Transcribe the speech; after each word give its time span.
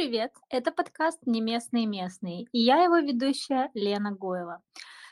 Привет! 0.00 0.32
Это 0.48 0.72
подкаст 0.72 1.18
«Не 1.26 1.42
местные 1.42 1.84
местные» 1.84 2.44
и 2.52 2.58
я 2.58 2.84
его 2.84 3.00
ведущая 3.00 3.70
Лена 3.74 4.12
Гоева. 4.12 4.62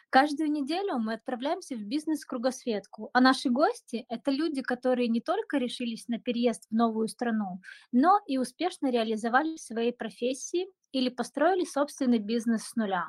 Каждую 0.08 0.50
неделю 0.50 0.96
мы 0.96 1.12
отправляемся 1.12 1.76
в 1.76 1.82
бизнес-кругосветку, 1.82 3.10
а 3.12 3.20
наши 3.20 3.50
гости– 3.50 4.06
это 4.08 4.30
люди, 4.30 4.62
которые 4.62 5.08
не 5.08 5.20
только 5.20 5.58
решились 5.58 6.08
на 6.08 6.18
переезд 6.18 6.68
в 6.70 6.74
новую 6.74 7.08
страну, 7.08 7.60
но 7.92 8.18
и 8.26 8.38
успешно 8.38 8.90
реализовали 8.90 9.56
свои 9.56 9.92
профессии 9.92 10.68
или 10.92 11.10
построили 11.10 11.66
собственный 11.66 12.18
бизнес 12.18 12.62
с 12.62 12.74
нуля. 12.74 13.08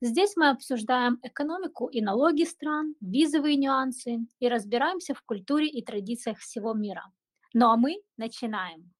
Здесь 0.00 0.32
мы 0.34 0.48
обсуждаем 0.48 1.20
экономику 1.22 1.86
и 1.86 2.00
налоги 2.00 2.42
стран, 2.42 2.96
визовые 3.00 3.54
нюансы 3.54 4.26
и 4.40 4.48
разбираемся 4.48 5.14
в 5.14 5.22
культуре 5.22 5.68
и 5.68 5.84
традициях 5.84 6.38
всего 6.38 6.74
мира. 6.74 7.04
Ну 7.54 7.70
а 7.70 7.76
мы 7.76 8.02
начинаем. 8.16 8.95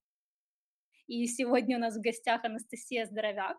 И 1.06 1.26
сегодня 1.26 1.76
у 1.76 1.80
нас 1.80 1.96
в 1.96 2.00
гостях 2.00 2.44
Анастасия 2.44 3.06
Здоровяк. 3.06 3.56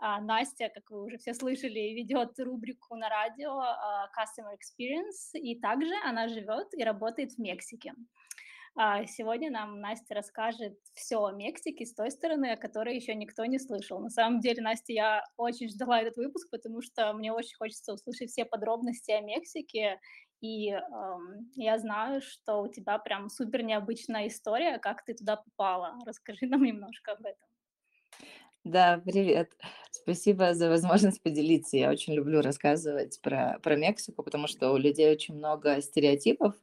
А, 0.00 0.20
Настя, 0.20 0.70
как 0.74 0.90
вы 0.90 1.04
уже 1.04 1.16
все 1.16 1.32
слышали, 1.32 1.94
ведет 1.94 2.38
рубрику 2.38 2.96
на 2.96 3.08
радио 3.08 3.58
а, 3.58 4.08
Customer 4.18 4.52
Experience, 4.52 5.40
и 5.40 5.58
также 5.58 5.94
она 6.04 6.28
живет 6.28 6.68
и 6.74 6.84
работает 6.84 7.32
в 7.32 7.38
Мексике. 7.38 7.94
А, 8.76 9.06
сегодня 9.06 9.52
нам 9.52 9.80
Настя 9.80 10.14
расскажет 10.14 10.76
все 10.94 11.22
о 11.22 11.30
Мексике 11.30 11.86
с 11.86 11.94
той 11.94 12.10
стороны, 12.10 12.52
о 12.52 12.56
которой 12.56 12.96
еще 12.96 13.14
никто 13.14 13.44
не 13.44 13.60
слышал. 13.60 14.00
На 14.00 14.10
самом 14.10 14.40
деле, 14.40 14.62
Настя, 14.62 14.92
я 14.92 15.24
очень 15.36 15.68
ждала 15.68 16.00
этот 16.00 16.16
выпуск, 16.16 16.50
потому 16.50 16.82
что 16.82 17.12
мне 17.12 17.32
очень 17.32 17.56
хочется 17.56 17.92
услышать 17.92 18.30
все 18.30 18.44
подробности 18.44 19.12
о 19.12 19.20
Мексике 19.20 20.00
и 20.44 20.72
э, 20.72 20.80
я 21.56 21.78
знаю, 21.78 22.20
что 22.20 22.60
у 22.60 22.68
тебя 22.68 22.98
прям 22.98 23.30
супер 23.30 23.62
необычная 23.62 24.28
история, 24.28 24.78
как 24.78 25.02
ты 25.02 25.14
туда 25.14 25.36
попала. 25.36 25.98
Расскажи 26.04 26.46
нам 26.46 26.62
немножко 26.62 27.12
об 27.12 27.24
этом. 27.24 27.48
Да, 28.62 29.00
привет. 29.02 29.52
Спасибо 29.90 30.52
за 30.52 30.68
возможность 30.68 31.22
поделиться. 31.22 31.78
Я 31.78 31.90
очень 31.90 32.12
люблю 32.12 32.42
рассказывать 32.42 33.20
про, 33.22 33.58
про 33.62 33.76
Мексику, 33.76 34.22
потому 34.22 34.46
что 34.46 34.72
у 34.72 34.76
людей 34.76 35.10
очень 35.10 35.34
много 35.34 35.80
стереотипов 35.80 36.54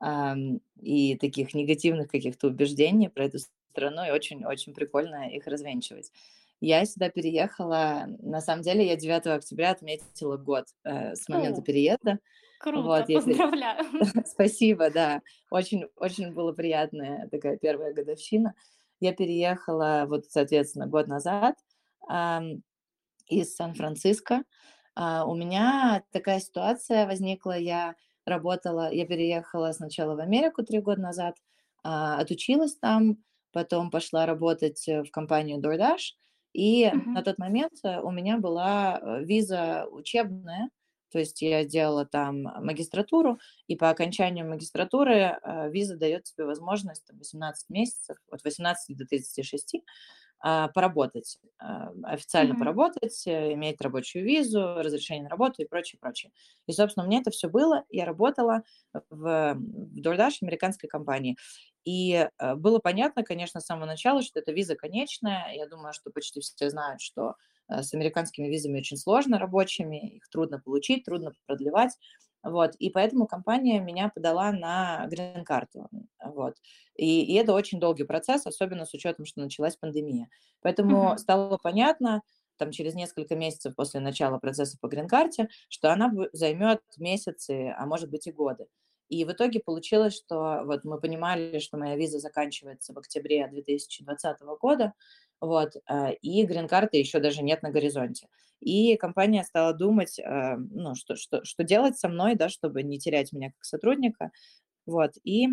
эм, 0.00 0.60
и 0.80 1.16
таких 1.16 1.54
негативных 1.54 2.08
каких-то 2.08 2.46
убеждений 2.46 3.08
про 3.08 3.24
эту 3.24 3.38
страну, 3.72 4.06
и 4.06 4.12
очень-очень 4.12 4.74
прикольно 4.74 5.28
их 5.28 5.48
развенчивать. 5.48 6.12
Я 6.60 6.84
сюда 6.84 7.08
переехала, 7.08 8.06
на 8.20 8.40
самом 8.40 8.62
деле, 8.62 8.86
я 8.86 8.96
9 8.96 9.26
октября 9.26 9.70
отметила 9.70 10.36
год 10.36 10.64
э, 10.84 11.14
с 11.14 11.28
момента 11.28 11.60
О. 11.60 11.64
переезда. 11.64 12.18
Круто, 12.58 12.82
вот, 12.82 13.06
поздравляю. 13.06 13.84
Спасибо, 14.26 14.90
да. 14.90 15.22
Очень, 15.50 15.86
очень 15.96 16.32
было 16.32 16.52
приятная 16.52 17.28
такая 17.28 17.56
первая 17.56 17.94
годовщина. 17.94 18.54
Я 18.98 19.12
переехала, 19.12 20.06
вот, 20.08 20.26
соответственно, 20.26 20.88
год 20.88 21.06
назад 21.06 21.54
э, 22.10 22.40
из 23.28 23.54
Сан-Франциско. 23.54 24.42
Э, 24.96 25.22
у 25.24 25.36
меня 25.36 26.02
такая 26.10 26.40
ситуация 26.40 27.06
возникла. 27.06 27.56
Я 27.56 27.94
работала, 28.26 28.92
я 28.92 29.06
переехала 29.06 29.70
сначала 29.70 30.16
в 30.16 30.18
Америку 30.18 30.64
три 30.64 30.80
года 30.80 31.00
назад, 31.00 31.36
э, 31.84 31.88
отучилась 31.88 32.74
там, 32.74 33.18
потом 33.52 33.92
пошла 33.92 34.26
работать 34.26 34.84
в 34.88 35.10
компанию 35.12 35.60
DoorDash. 35.60 36.16
И 36.52 36.84
uh-huh. 36.84 37.04
на 37.06 37.22
тот 37.22 37.38
момент 37.38 37.74
э, 37.84 38.00
у 38.00 38.10
меня 38.10 38.38
была 38.38 38.98
э, 39.00 39.24
виза 39.24 39.86
учебная, 39.90 40.70
то 41.10 41.18
есть 41.18 41.40
я 41.42 41.64
делала 41.64 42.06
там 42.06 42.42
магистратуру, 42.42 43.38
и 43.66 43.76
по 43.76 43.90
окончанию 43.90 44.48
магистратуры 44.48 45.38
э, 45.42 45.70
виза 45.70 45.96
дает 45.96 46.24
тебе 46.24 46.44
возможность 46.44 47.06
там, 47.06 47.18
18 47.18 47.70
месяцев, 47.70 48.16
от 48.30 48.44
18 48.44 48.96
до 48.96 49.06
36, 49.06 49.76
э, 49.76 50.68
поработать, 50.74 51.38
э, 51.60 51.64
официально 52.04 52.52
mm-hmm. 52.52 52.58
поработать, 52.58 53.26
э, 53.26 53.54
иметь 53.54 53.80
рабочую 53.80 54.24
визу, 54.24 54.76
разрешение 54.76 55.24
на 55.24 55.30
работу 55.30 55.62
и 55.62 55.66
прочее, 55.66 55.98
прочее. 56.00 56.32
И, 56.66 56.72
собственно, 56.72 57.04
у 57.04 57.08
меня 57.08 57.20
это 57.20 57.30
все 57.30 57.48
было. 57.48 57.84
Я 57.88 58.04
работала 58.04 58.62
в, 58.92 59.02
в 59.10 60.00
DoorDash, 60.00 60.38
американской 60.42 60.88
компании. 60.88 61.36
И 61.88 62.28
э, 62.38 62.54
было 62.54 62.78
понятно, 62.78 63.22
конечно, 63.22 63.60
с 63.60 63.66
самого 63.66 63.86
начала, 63.86 64.22
что 64.22 64.40
эта 64.40 64.52
виза 64.52 64.74
конечная. 64.76 65.54
Я 65.54 65.66
думаю, 65.66 65.92
что 65.92 66.10
почти 66.10 66.40
все 66.40 66.70
знают, 66.70 67.00
что 67.00 67.34
Э, 67.68 67.82
с 67.82 67.94
американскими 67.94 68.48
визами 68.48 68.78
очень 68.78 68.96
сложно 68.96 69.38
рабочими, 69.38 70.16
их 70.16 70.28
трудно 70.30 70.58
получить, 70.58 71.04
трудно 71.04 71.32
продлевать. 71.46 71.96
Вот, 72.44 72.76
и 72.76 72.88
поэтому 72.90 73.26
компания 73.26 73.80
меня 73.80 74.10
подала 74.14 74.52
на 74.52 75.06
грин-карту. 75.08 75.88
Вот. 76.24 76.54
И, 76.94 77.24
и 77.24 77.34
это 77.34 77.52
очень 77.52 77.80
долгий 77.80 78.04
процесс, 78.04 78.46
особенно 78.46 78.86
с 78.86 78.94
учетом, 78.94 79.26
что 79.26 79.40
началась 79.40 79.76
пандемия. 79.76 80.28
Поэтому 80.60 81.10
mm-hmm. 81.10 81.18
стало 81.18 81.58
понятно, 81.60 82.22
там 82.56 82.70
через 82.70 82.94
несколько 82.94 83.34
месяцев 83.34 83.74
после 83.74 83.98
начала 84.00 84.38
процесса 84.38 84.78
по 84.80 84.86
грин-карте, 84.86 85.48
что 85.68 85.92
она 85.92 86.12
займет 86.32 86.80
месяцы, 86.96 87.74
а 87.76 87.86
может 87.86 88.08
быть 88.08 88.28
и 88.28 88.32
годы. 88.32 88.66
И 89.08 89.24
в 89.24 89.32
итоге 89.32 89.60
получилось, 89.60 90.16
что 90.16 90.62
вот 90.64 90.84
мы 90.84 91.00
понимали, 91.00 91.58
что 91.60 91.78
моя 91.78 91.96
виза 91.96 92.18
заканчивается 92.18 92.92
в 92.92 92.98
октябре 92.98 93.48
2020 93.48 94.40
года, 94.60 94.92
вот, 95.40 95.76
э, 95.88 96.14
и 96.20 96.44
грин-карты 96.44 96.98
еще 96.98 97.20
даже 97.20 97.42
нет 97.42 97.62
на 97.62 97.70
горизонте. 97.70 98.28
И 98.60 98.96
компания 98.96 99.44
стала 99.44 99.72
думать, 99.72 100.18
э, 100.18 100.56
ну, 100.56 100.94
что, 100.94 101.16
что, 101.16 101.44
что 101.44 101.64
делать 101.64 101.96
со 101.98 102.08
мной, 102.08 102.34
да, 102.34 102.48
чтобы 102.48 102.82
не 102.82 102.98
терять 102.98 103.32
меня 103.32 103.52
как 103.52 103.64
сотрудника, 103.64 104.30
вот, 104.86 105.12
и 105.24 105.48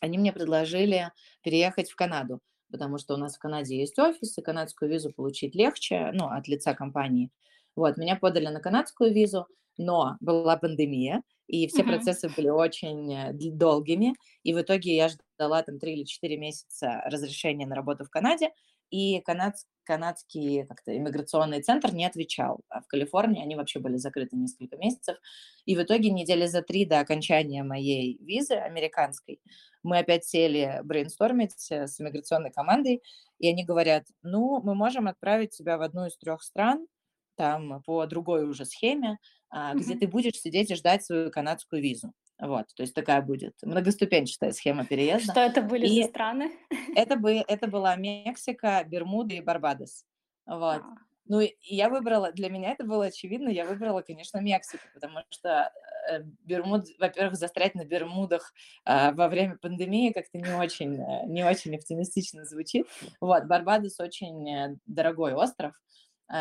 они 0.00 0.18
мне 0.18 0.32
предложили 0.32 1.12
переехать 1.42 1.90
в 1.90 1.96
Канаду, 1.96 2.40
потому 2.72 2.98
что 2.98 3.14
у 3.14 3.16
нас 3.18 3.36
в 3.36 3.38
Канаде 3.38 3.78
есть 3.78 3.98
офис, 3.98 4.36
и 4.38 4.42
канадскую 4.42 4.90
визу 4.90 5.12
получить 5.12 5.54
легче, 5.54 6.10
ну, 6.14 6.26
от 6.26 6.48
лица 6.48 6.74
компании. 6.74 7.30
Вот, 7.76 7.98
меня 7.98 8.16
подали 8.16 8.46
на 8.46 8.60
канадскую 8.60 9.12
визу, 9.12 9.46
но 9.80 10.16
была 10.20 10.56
пандемия, 10.56 11.22
и 11.46 11.66
все 11.66 11.82
mm-hmm. 11.82 11.86
процессы 11.86 12.28
были 12.28 12.48
очень 12.48 13.12
э, 13.12 13.32
долгими, 13.32 14.14
и 14.42 14.52
в 14.52 14.60
итоге 14.60 14.94
я 14.94 15.08
ждала 15.08 15.62
там 15.62 15.78
3 15.78 15.92
или 15.92 16.04
4 16.04 16.36
месяца 16.36 17.02
разрешения 17.06 17.66
на 17.66 17.74
работу 17.74 18.04
в 18.04 18.10
Канаде, 18.10 18.50
и 18.90 19.20
канад, 19.20 19.54
канадский 19.84 20.66
как-то 20.66 20.96
иммиграционный 20.96 21.62
центр 21.62 21.94
не 21.94 22.04
отвечал. 22.04 22.60
А 22.68 22.80
в 22.82 22.88
Калифорнии 22.88 23.42
они 23.42 23.54
вообще 23.54 23.78
были 23.78 23.96
закрыты 23.96 24.36
несколько 24.36 24.76
месяцев. 24.76 25.16
И 25.64 25.76
в 25.76 25.82
итоге 25.82 26.10
недели 26.10 26.46
за 26.46 26.62
три 26.62 26.84
до 26.84 26.98
окончания 26.98 27.62
моей 27.62 28.18
визы 28.20 28.54
американской 28.54 29.40
мы 29.82 29.98
опять 29.98 30.24
сели 30.24 30.80
брейнстормить 30.84 31.70
э, 31.70 31.86
с 31.86 32.00
иммиграционной 32.00 32.50
командой, 32.50 33.02
и 33.38 33.48
они 33.48 33.64
говорят, 33.64 34.04
ну, 34.22 34.60
мы 34.62 34.74
можем 34.74 35.08
отправить 35.08 35.50
тебя 35.50 35.78
в 35.78 35.82
одну 35.82 36.06
из 36.06 36.18
трех 36.18 36.42
стран, 36.42 36.86
там 37.40 37.82
по 37.84 38.04
другой 38.06 38.44
уже 38.44 38.66
схеме, 38.66 39.18
mm-hmm. 39.54 39.76
где 39.76 39.94
ты 39.94 40.06
будешь 40.06 40.38
сидеть 40.38 40.70
и 40.70 40.74
ждать 40.74 41.02
свою 41.02 41.30
канадскую 41.30 41.80
визу. 41.80 42.12
Вот, 42.38 42.66
то 42.74 42.82
есть 42.82 42.94
такая 42.94 43.22
будет 43.22 43.54
многоступенчатая 43.62 44.52
схема 44.52 44.84
переезда. 44.84 45.32
Что 45.32 45.40
это 45.40 45.62
были 45.62 45.86
и 45.86 46.02
за 46.02 46.08
страны? 46.08 46.52
Это, 46.94 47.16
бы, 47.16 47.42
это 47.48 47.66
была 47.66 47.96
Мексика, 47.96 48.84
Бермуды 48.86 49.36
и 49.36 49.40
Барбадос. 49.40 50.04
Вот. 50.46 50.82
А. 50.82 50.94
Ну, 51.26 51.40
я 51.62 51.88
выбрала, 51.88 52.32
для 52.32 52.50
меня 52.50 52.72
это 52.72 52.84
было 52.84 53.06
очевидно, 53.06 53.48
я 53.48 53.64
выбрала, 53.64 54.02
конечно, 54.02 54.38
Мексику, 54.38 54.84
потому 54.92 55.20
что 55.30 55.72
э, 56.10 56.22
Бермуд, 56.44 56.86
во-первых, 56.98 57.36
застрять 57.36 57.74
на 57.74 57.84
Бермудах 57.84 58.52
э, 58.84 59.12
во 59.12 59.28
время 59.28 59.56
пандемии 59.56 60.12
как-то 60.12 60.38
не 60.38 60.52
очень, 60.52 61.00
э, 61.00 61.26
не 61.26 61.44
очень 61.44 61.74
оптимистично 61.74 62.44
звучит. 62.44 62.86
Вот, 63.20 63.44
Барбадос 63.44 64.00
очень 64.00 64.50
э, 64.50 64.76
дорогой 64.86 65.34
остров, 65.34 65.72
э, 65.72 65.89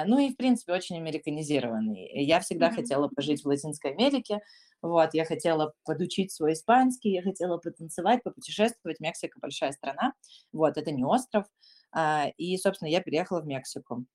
ну 0.05 0.19
и, 0.19 0.29
в 0.31 0.37
принципе, 0.37 0.73
очень 0.73 0.97
американизированный. 0.97 2.23
Я 2.23 2.39
всегда 2.39 2.69
mm-hmm. 2.69 2.75
хотела 2.75 3.07
пожить 3.07 3.43
в 3.43 3.47
Латинской 3.47 3.91
Америке, 3.91 4.41
вот, 4.81 5.13
я 5.13 5.25
хотела 5.25 5.73
подучить 5.83 6.31
свой 6.31 6.53
испанский, 6.53 7.11
я 7.11 7.21
хотела 7.21 7.57
потанцевать, 7.57 8.23
попутешествовать. 8.23 8.99
Мексика 8.99 9.39
большая 9.39 9.71
страна. 9.73 10.13
Вот, 10.53 10.77
это 10.77 10.91
не 10.91 11.03
остров. 11.03 11.45
А, 11.91 12.27
и, 12.37 12.55
собственно, 12.57 12.87
я 12.87 13.01
переехала 13.01 13.41
в 13.41 13.45
Мексику. 13.45 14.05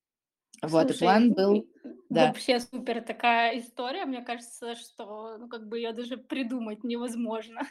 Вот, 0.62 0.88
Слушай, 0.88 0.96
и 0.96 1.00
план 1.00 1.32
был... 1.32 1.66
Да. 2.08 2.28
Вообще 2.28 2.60
супер 2.60 3.02
такая 3.02 3.58
история. 3.58 4.06
Мне 4.06 4.22
кажется, 4.22 4.74
что 4.76 5.36
ну, 5.36 5.48
как 5.48 5.68
бы 5.68 5.78
ее 5.78 5.92
даже 5.92 6.16
придумать 6.16 6.84
невозможно. 6.84 7.62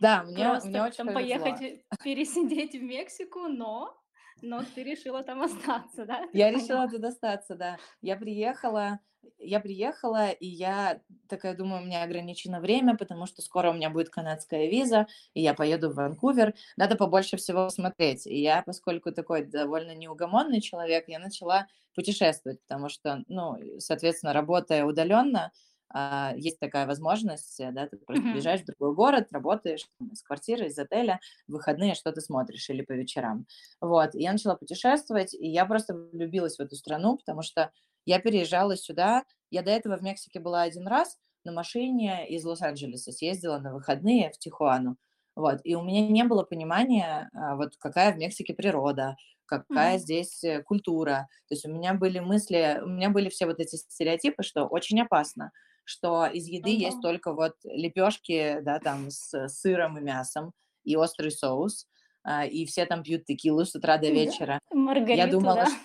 Да, 0.00 0.24
мне, 0.24 0.44
Просто 0.44 0.68
мне 0.68 0.82
очень 0.82 0.96
там 0.96 1.14
повезло. 1.14 1.44
поехать 1.44 1.84
пересидеть 2.02 2.72
в 2.72 2.82
Мексику, 2.82 3.46
но 3.46 4.01
но 4.40 4.62
ты 4.74 4.82
решила 4.82 5.22
там 5.22 5.42
остаться, 5.42 6.06
да? 6.06 6.26
Я 6.32 6.50
решила 6.50 6.88
туда 6.88 7.08
остаться, 7.08 7.54
да. 7.54 7.78
Я 8.00 8.16
приехала, 8.16 9.00
я 9.38 9.60
приехала, 9.60 10.30
и 10.30 10.46
я 10.46 11.00
такая 11.28 11.56
думаю, 11.56 11.82
у 11.82 11.84
меня 11.84 12.02
ограничено 12.02 12.60
время, 12.60 12.96
потому 12.96 13.26
что 13.26 13.42
скоро 13.42 13.70
у 13.70 13.74
меня 13.74 13.90
будет 13.90 14.10
канадская 14.10 14.66
виза, 14.68 15.06
и 15.34 15.42
я 15.42 15.54
поеду 15.54 15.90
в 15.90 15.94
Ванкувер. 15.94 16.54
Надо 16.76 16.96
побольше 16.96 17.36
всего 17.36 17.68
смотреть. 17.68 18.26
И 18.26 18.40
я, 18.40 18.62
поскольку 18.62 19.12
такой 19.12 19.44
довольно 19.44 19.94
неугомонный 19.94 20.60
человек, 20.60 21.04
я 21.08 21.18
начала 21.18 21.66
путешествовать, 21.94 22.60
потому 22.62 22.88
что, 22.88 23.22
ну, 23.28 23.56
соответственно, 23.78 24.32
работая 24.32 24.84
удаленно, 24.84 25.52
а, 25.92 26.32
есть 26.36 26.58
такая 26.60 26.86
возможность, 26.86 27.60
э, 27.60 27.70
да, 27.72 27.86
ты 27.86 27.96
просто 27.98 28.24
Мгм. 28.24 28.28
приезжаешь 28.28 28.62
в 28.62 28.66
другой 28.66 28.94
город, 28.94 29.28
работаешь 29.30 29.86
из 30.12 30.22
квартиры, 30.22 30.66
из 30.66 30.78
отеля, 30.78 31.20
в 31.48 31.52
выходные 31.52 31.94
что-то 31.94 32.20
смотришь 32.20 32.68
или 32.70 32.82
по 32.82 32.92
вечерам. 32.92 33.46
Вот, 33.80 34.14
и 34.14 34.22
я 34.22 34.32
начала 34.32 34.56
путешествовать, 34.56 35.34
и 35.34 35.48
я 35.48 35.66
просто 35.66 35.94
влюбилась 35.94 36.56
в 36.56 36.60
эту 36.60 36.76
страну, 36.76 37.16
потому 37.18 37.42
что 37.42 37.72
я 38.06 38.18
переезжала 38.20 38.76
сюда, 38.76 39.24
я 39.50 39.62
до 39.62 39.70
этого 39.70 39.96
в 39.96 40.02
Мексике 40.02 40.40
была 40.40 40.62
один 40.62 40.86
раз 40.86 41.18
на 41.44 41.52
машине 41.52 42.28
из 42.28 42.44
Лос-Анджелеса, 42.44 43.12
съездила 43.12 43.58
на 43.58 43.72
выходные 43.74 44.30
в 44.30 44.38
Тихуану, 44.38 44.96
вот, 45.34 45.60
и 45.64 45.74
у 45.74 45.82
меня 45.82 46.06
не 46.08 46.24
было 46.24 46.42
понимания, 46.42 47.30
а, 47.34 47.56
вот 47.56 47.76
какая 47.78 48.12
в 48.12 48.18
Мексике 48.18 48.54
природа, 48.54 49.16
какая 49.46 49.58
Мгм. 49.68 49.98
здесь 49.98 50.44
э, 50.44 50.62
культура. 50.62 51.28
То 51.48 51.54
есть 51.54 51.64
у 51.66 51.70
меня 51.72 51.94
были 51.94 52.18
мысли, 52.20 52.80
у 52.82 52.86
меня 52.88 53.10
были 53.10 53.28
все 53.28 53.46
вот 53.46 53.58
эти 53.60 53.76
стереотипы, 53.76 54.42
что 54.42 54.64
очень 54.66 55.00
опасно, 55.00 55.50
что 55.84 56.26
из 56.26 56.46
еды 56.46 56.76
да. 56.76 56.86
есть 56.86 57.00
только 57.00 57.32
вот 57.32 57.54
лепешки, 57.64 58.60
да, 58.62 58.78
там 58.78 59.10
с 59.10 59.48
сыром 59.48 59.98
и 59.98 60.00
мясом 60.00 60.52
и 60.84 60.96
острый 60.96 61.30
соус, 61.30 61.86
а, 62.24 62.44
и 62.44 62.64
все 62.66 62.86
там 62.86 63.02
пьют 63.02 63.24
текилу 63.24 63.64
с 63.64 63.74
утра 63.74 63.98
до 63.98 64.10
вечера. 64.10 64.58
Я 64.70 64.76
Маргариту, 64.76 65.30
думала, 65.30 65.54
да. 65.56 65.66
ш- 65.66 65.76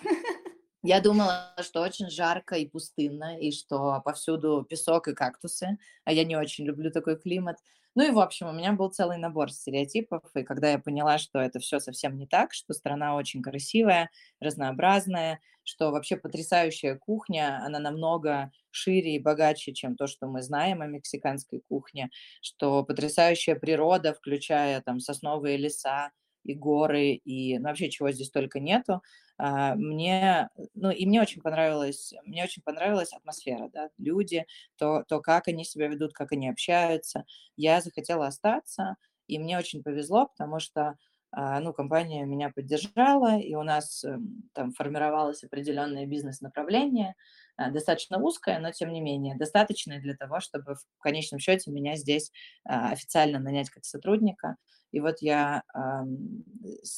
я 0.82 1.00
думала, 1.00 1.54
что 1.60 1.80
очень 1.82 2.08
жарко 2.08 2.56
и 2.56 2.66
пустынно, 2.66 3.38
и 3.38 3.50
что 3.50 4.00
повсюду 4.04 4.64
песок 4.68 5.08
и 5.08 5.14
кактусы, 5.14 5.78
а 6.04 6.12
я 6.12 6.24
не 6.24 6.36
очень 6.36 6.64
люблю 6.64 6.90
такой 6.90 7.18
климат. 7.18 7.56
Ну 7.94 8.06
и, 8.06 8.10
в 8.10 8.18
общем, 8.20 8.46
у 8.48 8.52
меня 8.52 8.72
был 8.72 8.90
целый 8.90 9.18
набор 9.18 9.50
стереотипов, 9.50 10.22
и 10.36 10.42
когда 10.44 10.70
я 10.70 10.78
поняла, 10.78 11.18
что 11.18 11.40
это 11.40 11.58
все 11.58 11.80
совсем 11.80 12.16
не 12.16 12.26
так, 12.26 12.52
что 12.52 12.72
страна 12.72 13.16
очень 13.16 13.42
красивая, 13.42 14.10
разнообразная, 14.40 15.40
что 15.64 15.90
вообще 15.90 16.16
потрясающая 16.16 16.96
кухня, 16.96 17.60
она 17.64 17.78
намного 17.80 18.52
шире 18.70 19.16
и 19.16 19.18
богаче, 19.18 19.72
чем 19.74 19.96
то, 19.96 20.06
что 20.06 20.28
мы 20.28 20.42
знаем 20.42 20.80
о 20.80 20.86
мексиканской 20.86 21.60
кухне, 21.68 22.10
что 22.40 22.84
потрясающая 22.84 23.56
природа, 23.56 24.14
включая 24.14 24.80
там 24.80 25.00
сосновые 25.00 25.56
леса 25.56 26.10
и 26.44 26.54
горы, 26.54 27.12
и 27.12 27.58
ну, 27.58 27.68
вообще 27.68 27.90
чего 27.90 28.10
здесь 28.10 28.30
только 28.30 28.60
нету, 28.60 29.02
а, 29.38 29.74
мне, 29.76 30.48
ну, 30.74 30.90
и 30.90 31.06
мне 31.06 31.20
очень 31.22 31.42
понравилась, 31.42 32.12
мне 32.24 32.42
очень 32.44 32.62
понравилась 32.62 33.12
атмосфера, 33.12 33.68
да, 33.72 33.90
люди, 33.98 34.46
то, 34.76 35.04
то, 35.08 35.20
как 35.20 35.48
они 35.48 35.64
себя 35.64 35.88
ведут, 35.88 36.12
как 36.12 36.32
они 36.32 36.48
общаются. 36.48 37.24
Я 37.56 37.80
захотела 37.80 38.26
остаться, 38.26 38.96
и 39.26 39.38
мне 39.38 39.58
очень 39.58 39.82
повезло, 39.82 40.26
потому 40.26 40.58
что, 40.58 40.96
а, 41.30 41.60
ну, 41.60 41.72
компания 41.72 42.24
меня 42.24 42.50
поддержала, 42.50 43.38
и 43.38 43.54
у 43.54 43.62
нас 43.62 44.02
эм, 44.04 44.44
там 44.54 44.72
формировалось 44.72 45.44
определенное 45.44 46.06
бизнес-направление, 46.06 47.14
а, 47.56 47.70
достаточно 47.70 48.18
узкое, 48.22 48.58
но 48.60 48.72
тем 48.72 48.90
не 48.92 49.00
менее 49.00 49.36
достаточное 49.36 50.00
для 50.00 50.14
того, 50.16 50.40
чтобы 50.40 50.74
в 50.76 51.02
конечном 51.02 51.38
счете 51.40 51.70
меня 51.70 51.96
здесь 51.96 52.32
официально 52.64 53.38
нанять 53.38 53.70
как 53.70 53.84
сотрудника. 53.84 54.56
И 54.92 55.00
вот 55.00 55.16
я, 55.20 55.62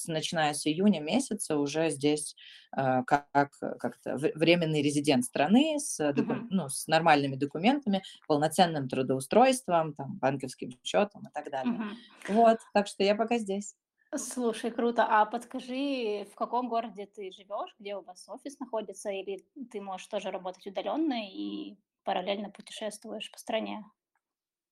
начиная 0.06 0.54
с 0.54 0.66
июня 0.66 1.00
месяца, 1.00 1.56
уже 1.58 1.90
здесь, 1.90 2.36
а, 2.72 3.02
как 3.04 3.30
как-то 3.78 4.16
временный 4.16 4.82
резидент 4.82 5.24
страны 5.24 5.76
с 5.78 5.98
Мгм. 6.14 6.50
ну, 6.50 6.68
с 6.68 6.86
нормальными 6.86 7.36
документами, 7.36 8.02
полноценным 8.26 8.88
трудоустройством, 8.88 9.94
там, 9.94 10.18
банковским 10.18 10.70
счетом 10.82 11.22
и 11.26 11.30
так 11.32 11.50
далее. 11.50 11.68
Мгм. 11.68 12.04
Вот, 12.26 12.58
так 12.74 12.86
что 12.86 13.04
я 13.04 13.14
пока 13.14 13.38
здесь. 13.38 13.74
Слушай, 14.16 14.70
круто. 14.72 15.04
А 15.08 15.24
подскажи, 15.26 16.24
в 16.30 16.34
каком 16.36 16.68
городе 16.68 17.06
ты 17.06 17.30
живешь, 17.32 17.74
где 17.78 17.96
у 17.96 18.02
вас 18.02 18.28
офис 18.28 18.58
находится, 18.60 19.10
или 19.10 19.44
ты 19.70 19.80
можешь 19.80 20.06
тоже 20.08 20.30
работать 20.30 20.66
удаленно 20.66 21.28
и 21.28 21.76
параллельно 22.04 22.50
путешествуешь 22.50 23.30
по 23.30 23.38
стране? 23.38 23.84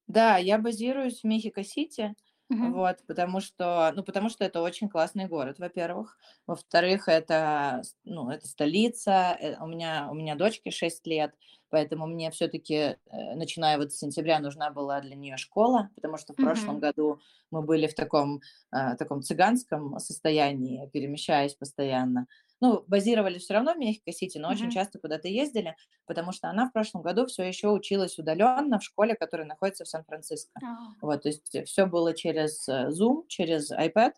Да, 0.06 0.38
я 0.38 0.58
базируюсь 0.58 1.20
в 1.20 1.24
Мехико-Сити, 1.24 2.14
Мгм. 2.48 2.78
вот, 2.78 2.98
потому 3.06 3.40
что, 3.40 3.92
ну, 3.94 4.02
потому 4.02 4.28
что 4.30 4.44
это 4.44 4.60
очень 4.62 4.88
классный 4.88 5.26
город, 5.26 5.58
во-первых. 5.60 6.18
Во-вторых, 6.46 7.08
это, 7.08 7.82
ну, 8.04 8.30
это 8.30 8.48
столица. 8.48 9.36
э, 9.40 9.56
У 9.62 9.66
меня, 9.66 10.08
у 10.10 10.14
меня 10.14 10.34
дочке 10.34 10.70
6 10.72 11.06
лет, 11.06 11.34
поэтому 11.70 12.06
мне 12.06 12.30
все-таки, 12.32 12.96
начиная 13.12 13.78
вот 13.78 13.92
с 13.92 13.98
сентября, 13.98 14.40
нужна 14.40 14.70
была 14.70 15.00
для 15.00 15.14
нее 15.14 15.36
школа, 15.36 15.90
потому 15.94 16.16
что 16.18 16.32
в 16.34 16.38
прошлом 16.38 16.78
Мгм. 16.78 16.80
году 16.80 17.20
мы 17.50 17.62
были 17.62 17.86
в 17.86 17.94
таком, 17.94 18.40
а, 18.70 18.96
таком 18.96 19.22
цыганском 19.22 19.98
состоянии, 20.00 20.88
перемещаясь 20.88 21.54
постоянно. 21.54 22.26
Ну, 22.60 22.84
базировались 22.88 23.42
все 23.42 23.54
равно 23.54 23.74
в 23.74 23.78
Мехико-Сити, 23.78 24.38
но 24.38 24.50
очень 24.50 24.68
Мгм. 24.68 24.70
часто 24.70 24.98
куда-то 24.98 25.28
ездили, 25.28 25.76
потому 26.06 26.32
что 26.32 26.48
она 26.48 26.68
в 26.68 26.72
прошлом 26.72 27.02
году 27.02 27.26
все 27.26 27.44
еще 27.44 27.68
училась 27.70 28.18
удаленно 28.18 28.78
в 28.80 28.84
школе, 28.84 29.14
которая 29.14 29.46
находится 29.46 29.84
в 29.84 29.88
Сан-Франциско. 29.88 30.62
А, 30.62 30.66
Вот, 31.00 31.22
то 31.22 31.28
есть 31.28 31.56
все 31.66 31.86
было 31.86 32.14
через 32.14 32.68
э, 32.68 32.88
Zoom, 32.88 33.24
через 33.28 33.70
iPad. 33.70 34.12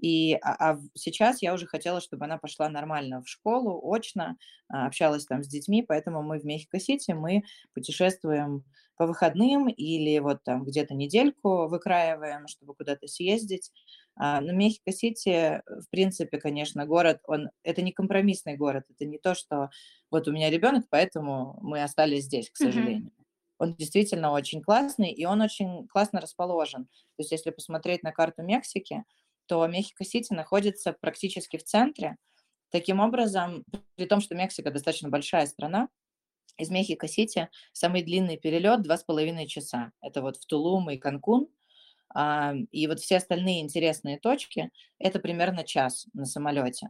И, 0.00 0.34
а, 0.34 0.72
а 0.72 0.78
сейчас 0.94 1.42
я 1.42 1.52
уже 1.52 1.66
хотела, 1.66 2.00
чтобы 2.00 2.24
она 2.24 2.38
пошла 2.38 2.68
нормально 2.68 3.22
в 3.22 3.28
школу, 3.28 3.80
очно, 3.92 4.36
а, 4.68 4.86
общалась 4.86 5.26
там 5.26 5.42
с 5.42 5.48
детьми, 5.48 5.82
поэтому 5.82 6.22
мы 6.22 6.38
в 6.38 6.44
Мехико-Сити, 6.44 7.10
мы 7.12 7.42
путешествуем 7.74 8.64
по 8.96 9.06
выходным 9.06 9.68
или 9.68 10.18
вот 10.18 10.42
там 10.44 10.64
где-то 10.64 10.94
недельку 10.94 11.68
выкраиваем, 11.68 12.46
чтобы 12.48 12.74
куда-то 12.74 13.06
съездить. 13.08 13.72
А, 14.22 14.42
но 14.42 14.52
Мехико-Сити, 14.52 15.62
в 15.66 15.88
принципе, 15.88 16.36
конечно, 16.36 16.84
город, 16.84 17.22
он, 17.26 17.48
это 17.62 17.80
не 17.80 17.90
компромиссный 17.90 18.54
город, 18.54 18.84
это 18.90 19.06
не 19.06 19.16
то, 19.16 19.34
что 19.34 19.70
вот 20.10 20.28
у 20.28 20.32
меня 20.32 20.50
ребенок, 20.50 20.84
поэтому 20.90 21.58
мы 21.62 21.82
остались 21.82 22.24
здесь, 22.24 22.50
к 22.50 22.56
сожалению. 22.58 23.12
Он 23.58 23.74
действительно 23.74 24.32
очень 24.32 24.60
классный, 24.60 25.10
и 25.10 25.24
он 25.24 25.40
очень 25.40 25.88
классно 25.88 26.20
расположен. 26.20 26.84
То 26.84 27.20
есть 27.20 27.32
если 27.32 27.48
посмотреть 27.48 28.02
на 28.02 28.12
карту 28.12 28.42
Мексики, 28.42 29.04
то 29.46 29.66
Мехико-Сити 29.66 30.34
находится 30.34 30.92
практически 30.92 31.56
в 31.56 31.64
центре. 31.64 32.16
Таким 32.68 33.00
образом, 33.00 33.64
при 33.94 34.04
том, 34.04 34.20
что 34.20 34.34
Мексика 34.34 34.70
достаточно 34.70 35.08
большая 35.08 35.46
страна, 35.46 35.88
из 36.58 36.68
Мехико-Сити 36.68 37.48
самый 37.72 38.02
длинный 38.02 38.36
перелет 38.36 38.82
два 38.82 38.98
с 38.98 39.02
половиной 39.02 39.46
часа. 39.46 39.92
Это 40.02 40.20
вот 40.20 40.36
в 40.36 40.44
Тулум 40.44 40.90
и 40.90 40.98
Канкун. 40.98 41.48
А, 42.14 42.54
И 42.70 42.86
вот 42.86 43.00
все 43.00 43.16
остальные 43.16 43.60
интересные 43.60 44.18
точки– 44.18 44.70
это 44.98 45.18
примерно 45.18 45.64
час 45.64 46.06
на 46.12 46.24
самолете. 46.24 46.88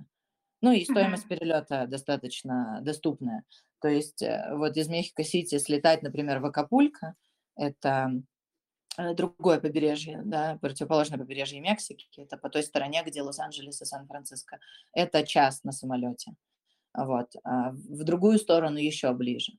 Ну 0.62 0.72
и 0.72 0.84
стоимость 0.84 1.28
перелета 1.28 1.86
достаточно 1.86 2.80
доступная. 2.82 3.44
То 3.80 3.88
есть 3.88 4.22
э, 4.22 4.54
вот 4.54 4.76
из 4.76 4.88
Мехико-Сити 4.88 5.58
слетать, 5.58 6.02
например, 6.02 6.40
в 6.40 6.46
Акапулько– 6.46 7.14
это 7.56 8.12
э, 8.98 9.14
другое 9.14 9.58
побережье, 9.58 10.20
да, 10.24 10.58
противоположное 10.60 11.18
побережье 11.18 11.60
Мексики, 11.60 12.08
это 12.16 12.36
по 12.36 12.50
той 12.50 12.62
стороне, 12.62 13.02
где 13.06 13.22
Лос-Анджелес 13.22 13.80
и 13.80 13.84
Сан-Франциско. 13.86 14.58
Это 14.92 15.26
час 15.26 15.64
на 15.64 15.72
самолете. 15.72 16.32
Вот. 16.92 17.34
А 17.44 17.70
в 17.70 18.04
другую 18.04 18.38
сторону 18.38 18.76
еще 18.76 19.12
ближе. 19.12 19.52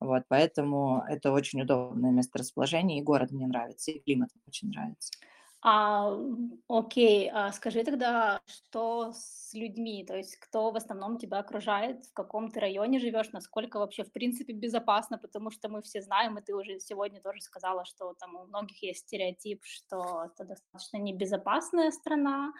Вот, 0.00 0.24
поэтому 0.28 1.02
это 1.08 1.32
очень 1.32 1.62
удобное 1.62 2.10
месторасположение, 2.12 2.98
и 2.98 3.02
город 3.02 3.30
мне 3.32 3.46
нравится, 3.46 3.90
и 3.90 4.00
климат 4.00 4.30
очень 4.46 4.68
нравится. 4.70 5.12
А, 5.60 6.16
окей, 6.68 7.28
а 7.32 7.50
скажи 7.52 7.82
тогда, 7.82 8.40
что 8.46 9.12
с 9.12 9.52
людьми? 9.54 10.04
То 10.04 10.16
есть 10.16 10.36
кто 10.36 10.70
в 10.70 10.76
основном 10.76 11.18
тебя 11.18 11.38
окружает, 11.38 12.06
в 12.06 12.12
каком 12.12 12.50
ты 12.52 12.60
районе 12.60 13.00
живешь, 13.00 13.32
насколько 13.32 13.78
вообще 13.80 14.04
в 14.04 14.12
принципе 14.12 14.52
безопасно, 14.52 15.18
потому 15.18 15.50
что 15.50 15.68
мы 15.68 15.82
все 15.82 16.00
знаем, 16.00 16.38
и 16.38 16.42
ты 16.42 16.54
уже 16.54 16.78
сегодня 16.78 17.20
тоже 17.20 17.40
сказала, 17.40 17.84
что 17.84 18.14
там 18.14 18.36
у 18.36 18.44
многих 18.46 18.80
есть 18.84 19.00
стереотип, 19.00 19.64
что 19.64 20.26
это 20.26 20.44
достаточно 20.44 20.98
небезопасная 20.98 21.90
страна. 21.90 22.52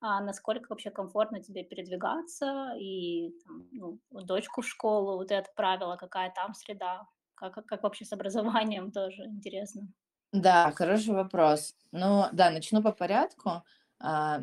А 0.00 0.20
насколько 0.20 0.68
вообще 0.70 0.90
комфортно 0.90 1.42
тебе 1.42 1.64
передвигаться 1.64 2.74
и 2.78 3.30
там, 3.44 3.68
ну, 3.72 4.00
дочку 4.10 4.62
в 4.62 4.66
школу, 4.68 5.16
вот 5.16 5.30
это 5.30 5.50
правило, 5.56 5.96
какая 5.96 6.30
там 6.32 6.54
среда, 6.54 7.08
как, 7.34 7.54
как 7.54 7.66
как 7.66 7.82
вообще 7.82 8.04
с 8.04 8.12
образованием 8.12 8.90
тоже 8.92 9.24
интересно. 9.24 9.88
Да, 10.32 10.70
хороший 10.72 11.14
вопрос. 11.14 11.74
Ну 11.92 12.24
да, 12.32 12.50
начну 12.50 12.82
по 12.82 12.92
порядку. 12.92 13.62
А, 13.98 14.40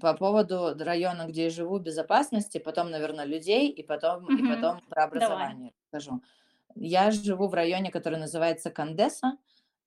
по 0.00 0.14
поводу 0.14 0.74
района, 0.78 1.26
где 1.28 1.44
я 1.44 1.50
живу, 1.50 1.78
безопасности, 1.78 2.58
потом, 2.58 2.90
наверное, 2.90 3.24
людей, 3.24 3.70
и 3.70 3.82
потом, 3.84 4.30
и 4.30 4.42
Мгм. 4.42 4.42
потом 4.42 4.80
про 4.88 5.04
Давай. 5.12 5.52
образование 5.52 5.72
расскажу. 5.92 6.22
Я 6.76 7.10
живу 7.12 7.48
в 7.48 7.54
районе, 7.54 7.90
который 7.92 8.18
называется 8.20 8.70
Кандеса. 8.70 9.38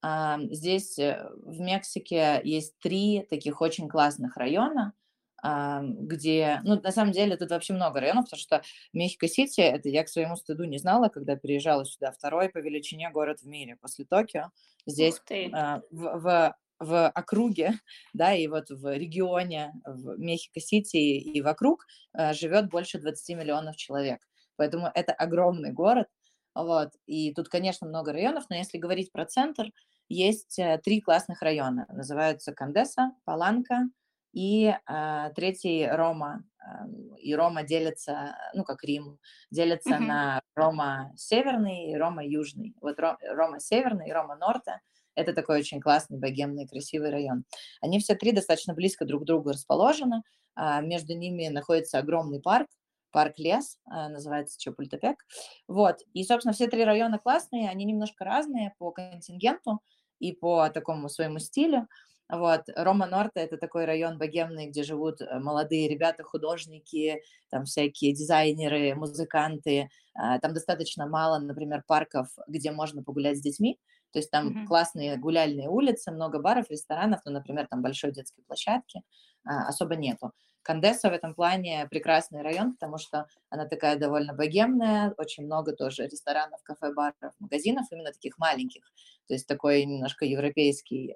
А, 0.01 0.39
Здесь 0.51 0.99
э, 0.99 1.29
в 1.43 1.59
Мексике 1.61 2.41
есть 2.43 2.79
три 2.79 3.25
таких 3.29 3.61
очень 3.61 3.89
классных 3.89 4.37
района, 4.37 4.93
где, 5.43 6.61
ну, 6.63 6.79
на 6.81 6.91
самом 6.91 7.11
деле, 7.11 7.37
тут 7.37 7.49
вообще 7.51 7.73
много 7.73 7.99
районов, 7.99 8.25
потому 8.25 8.39
что 8.39 8.61
Мехико-Сити, 8.93 9.61
это 9.61 9.89
я 9.89 10.03
к 10.03 10.09
своему 10.09 10.35
стыду 10.35 10.65
не 10.65 10.77
знала, 10.77 11.09
когда 11.09 11.35
переезжала 11.35 11.85
сюда, 11.85 12.11
второй 12.11 12.49
по 12.49 12.57
величине 12.59 13.09
город 13.09 13.41
в 13.41 13.47
мире 13.47 13.77
после 13.79 14.05
Токио. 14.05 14.51
Здесь 14.85 15.21
а, 15.53 15.81
в, 15.91 16.19
в, 16.19 16.55
в 16.79 17.09
округе, 17.09 17.73
да, 18.13 18.33
и 18.33 18.47
вот 18.47 18.69
в 18.69 18.95
регионе, 18.95 19.73
в 19.85 20.17
Мехико-Сити 20.17 20.97
и 20.97 21.41
вокруг 21.41 21.85
а, 22.13 22.33
живет 22.33 22.69
больше 22.69 22.99
20 22.99 23.37
миллионов 23.37 23.75
человек. 23.75 24.21
Поэтому 24.55 24.91
это 24.93 25.13
огромный 25.13 25.71
город, 25.71 26.07
Вот. 26.53 26.89
И 27.05 27.33
тут, 27.33 27.47
конечно, 27.47 27.87
много 27.87 28.11
районов, 28.11 28.45
но 28.49 28.57
если 28.57 28.77
говорить 28.77 29.11
про 29.11 29.25
центр, 29.25 29.71
есть 30.09 30.57
э, 30.59 30.79
три 30.83 30.99
классных 30.99 31.41
района. 31.41 31.85
Называются 31.89 32.51
Кандеса, 32.51 33.11
Паланка 33.23 33.87
и 34.31 34.67
э, 34.67 35.29
третий 35.35 35.87
Рома. 35.87 36.43
Эм, 36.63 37.15
и 37.15 37.33
Рома 37.33 37.63
делится, 37.63 38.35
ну, 38.53 38.63
как 38.63 38.83
Рим, 38.83 39.17
делится 39.51 39.95
mm-hmm. 39.95 40.05
на 40.05 40.41
Рома 40.55 41.11
Северный 41.15 41.91
и 41.91 41.95
Рома 41.95 42.25
Южный. 42.25 42.75
Вот 42.81 42.99
Рома 42.99 43.59
Северный 43.59 44.09
и 44.09 44.11
Рома 44.11 44.35
Норта– 44.35 44.81
это 45.15 45.33
такой 45.33 45.59
очень 45.59 45.81
классный, 45.81 46.17
богемный, 46.17 46.67
красивый 46.67 47.09
район. 47.09 47.43
Они 47.81 47.99
все 47.99 48.15
три 48.15 48.31
достаточно 48.31 48.73
близко 48.73 49.05
друг 49.05 49.23
к 49.23 49.25
другу 49.25 49.49
расположены. 49.49 50.23
А 50.55 50.81
между 50.81 51.15
ними 51.15 51.47
находится 51.47 51.99
огромный 51.99 52.41
парк, 52.41 52.67
парк 53.11 53.37
Лес, 53.37 53.77
а, 53.85 54.09
называется 54.09 54.59
Чапультепек. 54.59 55.25
Вот, 55.67 55.97
и, 56.13 56.23
собственно, 56.23 56.53
все 56.53 56.67
три 56.67 56.83
района 56.83 57.17
классные, 57.17 57.69
они 57.69 57.85
немножко 57.85 58.25
разные 58.25 58.73
по 58.77 58.91
контингенту 58.91 59.79
и 60.19 60.33
по 60.33 60.69
такому 60.69 61.09
своему 61.09 61.39
стилю. 61.39 61.87
Вот, 62.29 62.61
Рома 62.75 63.07
Норта– 63.07 63.39
это 63.41 63.57
такой 63.57 63.85
район 63.85 64.19
богемный, 64.19 64.67
где 64.67 64.83
живут 64.83 65.19
э, 65.19 65.39
молодые 65.39 65.89
ребята, 65.89 66.23
художники, 66.23 67.23
там 67.49 67.65
всякие 67.65 68.13
дизайнеры, 68.13 68.93
музыканты. 68.93 69.89
А, 70.13 70.37
там 70.39 70.53
достаточно 70.53 71.07
мало, 71.07 71.39
например, 71.39 71.83
парков, 71.87 72.27
где 72.47 72.71
можно 72.71 73.03
погулять 73.03 73.39
с 73.39 73.41
детьми. 73.41 73.79
То 74.11 74.19
есть 74.19 74.29
там 74.29 74.49
mm-hmm. 74.49 74.67
классные 74.67 75.17
гуляльные 75.17 75.69
улицы, 75.69 76.11
много 76.11 76.39
баров, 76.39 76.69
ресторанов, 76.69 77.21
но, 77.25 77.31
например, 77.31 77.67
там 77.67 77.81
большой 77.81 78.11
детской 78.11 78.43
площадки 78.43 79.01
особо 79.43 79.95
нету. 79.95 80.31
Кандеса 80.61 81.09
в 81.09 81.13
этом 81.13 81.33
плане 81.33 81.87
прекрасный 81.89 82.41
район, 82.41 82.73
потому 82.73 82.97
что 82.97 83.27
она 83.49 83.65
такая 83.65 83.97
довольно 83.97 84.33
богемная, 84.33 85.13
очень 85.17 85.45
много 85.45 85.73
тоже 85.73 86.07
ресторанов, 86.07 86.61
кафе, 86.63 86.93
баров, 86.93 87.33
магазинов, 87.39 87.87
именно 87.91 88.11
таких 88.11 88.37
маленьких. 88.37 88.83
То 89.27 89.33
есть 89.33 89.47
такой 89.47 89.85
немножко 89.85 90.25
европейский, 90.25 91.15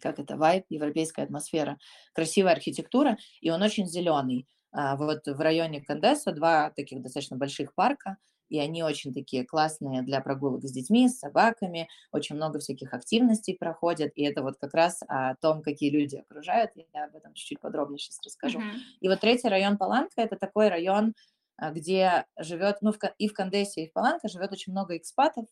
как 0.00 0.18
это, 0.18 0.36
вайб, 0.36 0.64
европейская 0.68 1.22
атмосфера, 1.22 1.78
красивая 2.12 2.52
архитектура, 2.52 3.16
и 3.40 3.50
он 3.50 3.62
очень 3.62 3.86
зеленый. 3.86 4.46
А 4.72 4.96
вот 4.96 5.26
в 5.26 5.40
районе 5.40 5.80
Кандеса 5.80 6.32
два 6.32 6.70
таких 6.70 7.02
достаточно 7.02 7.36
больших 7.36 7.74
парка– 7.74 8.16
и 8.48 8.58
они 8.58 8.82
очень 8.82 9.12
такие 9.12 9.44
классные 9.44 10.02
для 10.02 10.20
прогулок 10.20 10.64
с 10.64 10.72
детьми, 10.72 11.08
с 11.08 11.18
собаками, 11.18 11.88
очень 12.12 12.36
много 12.36 12.58
всяких 12.58 12.92
активностей 12.92 13.56
проходят, 13.56 14.12
и 14.14 14.22
это 14.22 14.42
вот 14.42 14.56
как 14.58 14.74
раз 14.74 15.00
о 15.08 15.34
том, 15.36 15.62
какие 15.62 15.90
люди 15.90 16.16
окружают, 16.16 16.72
я 16.92 17.04
об 17.04 17.16
этом 17.16 17.34
чуть-чуть 17.34 17.60
подробнее 17.60 17.98
сейчас 17.98 18.20
расскажу. 18.24 18.60
Mm-hmm. 18.60 18.78
И 19.00 19.08
вот 19.08 19.20
третий 19.20 19.48
район 19.48 19.78
Паланка– 19.78 20.14
это 20.16 20.36
такой 20.36 20.68
район, 20.68 21.14
а, 21.56 21.70
где 21.70 22.26
живет, 22.38 22.78
ну, 22.80 22.92
и 23.18 23.28
в 23.28 23.32
Кандесе, 23.32 23.84
и 23.84 23.88
в 23.88 23.92
Паланка 23.92 24.28
живет 24.28 24.52
очень 24.52 24.72
много 24.72 24.96
экспатов, 24.96 25.46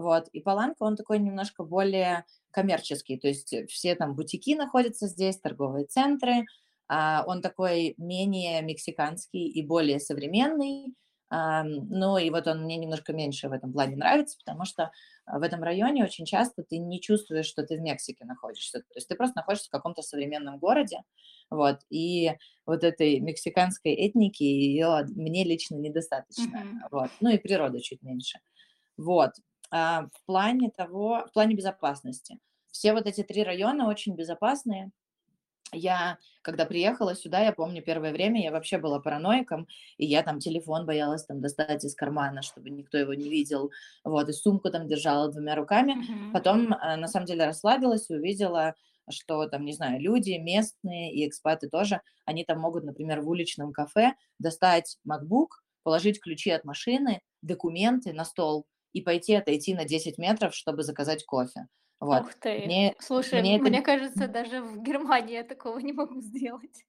вот, 0.00 0.28
и 0.32 0.40
Паланка, 0.40 0.82
он 0.82 0.96
такой 0.96 1.18
немножко 1.18 1.64
более 1.64 2.24
коммерческий, 2.50 3.18
то 3.18 3.28
есть 3.28 3.54
все 3.68 3.94
там 3.94 4.14
бутики 4.14 4.54
находятся 4.54 5.06
здесь, 5.06 5.38
торговые 5.38 5.86
центры, 5.86 6.46
а, 6.88 7.24
он 7.26 7.42
такой 7.42 7.94
менее 7.98 8.62
мексиканский 8.62 9.46
и 9.46 9.64
более 9.64 10.00
современный, 10.00 10.94
ну 11.32 12.18
и 12.18 12.28
вот 12.30 12.48
он 12.48 12.64
мне 12.64 12.76
немножко 12.76 13.12
меньше 13.12 13.48
в 13.48 13.52
этом 13.52 13.72
плане 13.72 13.94
нравится, 13.94 14.36
потому 14.44 14.64
что 14.64 14.90
а, 15.26 15.38
в 15.38 15.42
этом 15.42 15.62
районе 15.62 16.02
очень 16.02 16.24
часто 16.26 16.64
ты 16.64 16.78
не 16.78 17.00
чувствуешь, 17.00 17.46
что 17.46 17.62
ты 17.62 17.76
в 17.76 17.80
Мексике 17.80 18.24
находишься. 18.24 18.80
То 18.80 18.96
есть 18.96 19.06
ты 19.06 19.14
просто 19.14 19.38
находишься 19.38 19.68
в 19.68 19.70
каком-то 19.70 20.02
современном 20.02 20.58
городе, 20.58 21.02
вот, 21.48 21.78
и 21.88 22.32
вот 22.66 22.82
этой 22.82 23.20
мексиканской 23.20 23.92
этники 23.92 24.42
ее 24.42 25.04
мне 25.14 25.44
лично 25.44 25.76
недостаточно, 25.76 26.56
mm-hmm. 26.56 26.88
вот, 26.90 27.10
ну 27.20 27.30
и 27.30 27.38
природа 27.38 27.80
чуть 27.80 28.02
меньше. 28.02 28.40
Вот, 28.96 29.30
а 29.36 29.49
в 29.70 30.10
плане 30.26 30.70
того, 30.70 31.26
в 31.28 31.32
плане 31.32 31.54
безопасности. 31.54 32.38
Все 32.70 32.92
вот 32.92 33.06
эти 33.06 33.22
три 33.22 33.42
района 33.44 33.88
очень 33.88 34.14
безопасные, 34.14 34.90
я, 35.72 36.18
когда 36.42 36.66
приехала 36.66 37.14
сюда, 37.14 37.40
я 37.40 37.52
помню, 37.52 37.82
первое 37.82 38.12
время 38.12 38.42
я 38.42 38.50
вообще 38.50 38.78
была 38.78 39.00
параноиком, 39.00 39.66
и 39.98 40.06
я 40.06 40.22
там 40.22 40.40
телефон 40.40 40.86
боялась 40.86 41.24
там 41.24 41.40
достать 41.40 41.84
из 41.84 41.94
кармана, 41.94 42.42
чтобы 42.42 42.70
никто 42.70 42.98
его 42.98 43.14
не 43.14 43.28
видел, 43.28 43.70
вот, 44.04 44.28
и 44.28 44.32
сумку 44.32 44.70
там 44.70 44.86
держала 44.86 45.30
двумя 45.30 45.54
руками. 45.54 45.92
Mm-hmm. 45.92 46.32
Потом, 46.32 46.72
э, 46.72 46.96
на 46.96 47.08
самом 47.08 47.26
деле, 47.26 47.46
расслабилась 47.46 48.10
и 48.10 48.14
увидела, 48.14 48.74
что 49.08 49.46
там, 49.46 49.64
не 49.64 49.72
знаю, 49.72 50.00
люди 50.00 50.32
местные 50.32 51.12
и 51.12 51.26
экспаты 51.26 51.68
тоже, 51.68 52.00
они 52.24 52.44
там 52.44 52.58
могут, 52.60 52.84
например, 52.84 53.20
в 53.20 53.28
уличном 53.28 53.72
кафе 53.72 54.14
достать 54.38 54.98
MacBook, 55.08 55.48
положить 55.82 56.20
ключи 56.20 56.50
от 56.50 56.64
машины, 56.64 57.20
документы 57.42 58.12
на 58.12 58.24
стол 58.24 58.66
и 58.92 59.00
пойти 59.00 59.34
отойти 59.34 59.74
на 59.74 59.84
10 59.84 60.18
метров, 60.18 60.54
чтобы 60.54 60.82
заказать 60.82 61.24
кофе. 61.24 61.68
Вот. 62.00 62.22
Ух 62.22 62.34
ты. 62.34 62.62
Мне, 62.64 62.94
Слушай, 62.98 63.40
мне, 63.40 63.58
мне 63.58 63.78
это... 63.78 63.84
кажется, 63.84 64.26
даже 64.26 64.62
в 64.62 64.82
Германии 64.82 65.34
я 65.34 65.44
такого 65.44 65.78
не 65.78 65.92
могу 65.92 66.20
сделать. 66.20 66.84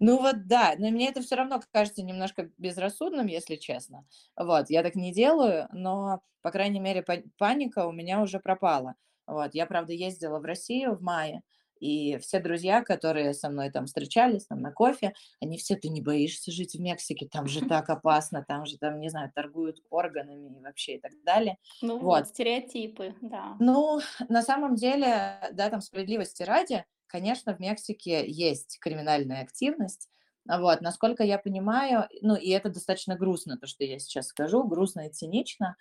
Ну 0.00 0.18
вот 0.18 0.46
да, 0.46 0.74
но 0.78 0.90
мне 0.90 1.08
это 1.08 1.22
все 1.22 1.34
равно 1.34 1.60
кажется 1.72 2.02
немножко 2.02 2.50
безрассудным, 2.56 3.26
если 3.26 3.56
честно. 3.56 4.06
Вот, 4.36 4.70
я 4.70 4.82
так 4.84 4.94
не 4.94 5.12
делаю, 5.12 5.68
но, 5.72 6.22
по 6.40 6.52
крайней 6.52 6.78
мере, 6.78 7.04
паника 7.36 7.86
у 7.86 7.92
меня 7.92 8.22
уже 8.22 8.38
пропала. 8.38 8.94
Вот, 9.26 9.54
я, 9.54 9.66
правда, 9.66 9.92
ездила 9.92 10.38
в 10.38 10.44
Россию 10.44 10.94
в 10.94 11.02
мае, 11.02 11.42
и 11.80 12.18
все 12.18 12.40
друзья, 12.40 12.82
которые 12.82 13.34
со 13.34 13.48
мной 13.48 13.70
там 13.70 13.86
встречались 13.86 14.46
там 14.46 14.60
на 14.60 14.72
кофе, 14.72 15.14
они 15.40 15.58
все, 15.58 15.76
ты 15.76 15.88
не 15.88 16.00
боишься 16.00 16.50
жить 16.50 16.74
в 16.74 16.80
Мексике, 16.80 17.28
там 17.30 17.46
же 17.46 17.60
так 17.68 17.88
опасно, 17.90 18.44
там 18.46 18.66
же, 18.66 18.78
там, 18.78 19.00
не 19.00 19.08
знаю, 19.08 19.30
торгуют 19.34 19.78
органами 19.90 20.58
и 20.58 20.60
вообще 20.60 20.96
и 20.96 21.00
так 21.00 21.12
далее. 21.24 21.58
Ну 21.82 21.98
вот, 21.98 22.28
стереотипы, 22.28 23.14
да. 23.20 23.56
Ну, 23.60 24.00
на 24.28 24.42
самом 24.42 24.74
деле, 24.74 25.40
да, 25.52 25.70
там 25.70 25.80
справедливости 25.80 26.42
ради, 26.42 26.84
конечно, 27.06 27.54
в 27.54 27.60
Мексике 27.60 28.28
есть 28.28 28.78
криминальная 28.80 29.42
активность, 29.42 30.08
вот, 30.46 30.80
насколько 30.80 31.22
я 31.24 31.38
понимаю, 31.38 32.08
ну, 32.22 32.34
и 32.34 32.48
это 32.50 32.70
достаточно 32.70 33.16
грустно, 33.16 33.58
то, 33.58 33.66
что 33.66 33.84
я 33.84 33.98
сейчас 33.98 34.28
скажу, 34.28 34.64
грустно 34.64 35.06
и 35.06 35.10
цинично, 35.10 35.76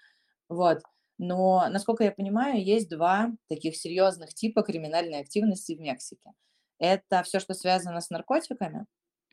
вот, 0.49 0.81
но, 1.17 1.67
насколько 1.69 2.03
я 2.03 2.11
понимаю, 2.11 2.63
есть 2.63 2.89
два 2.89 3.31
таких 3.47 3.75
серьезных 3.75 4.33
типа 4.33 4.61
криминальной 4.61 5.19
активности 5.21 5.73
в 5.73 5.79
Мексике. 5.79 6.31
Это 6.79 7.23
все, 7.23 7.39
что 7.39 7.53
связано 7.53 8.01
с 8.01 8.09
наркотиками, 8.09 8.85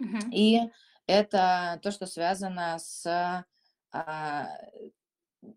uh-huh. 0.03 0.31
и 0.33 0.61
это 1.07 1.79
то, 1.83 1.91
что 1.91 2.07
связано 2.07 2.79
с 2.79 3.45
а, 3.93 4.49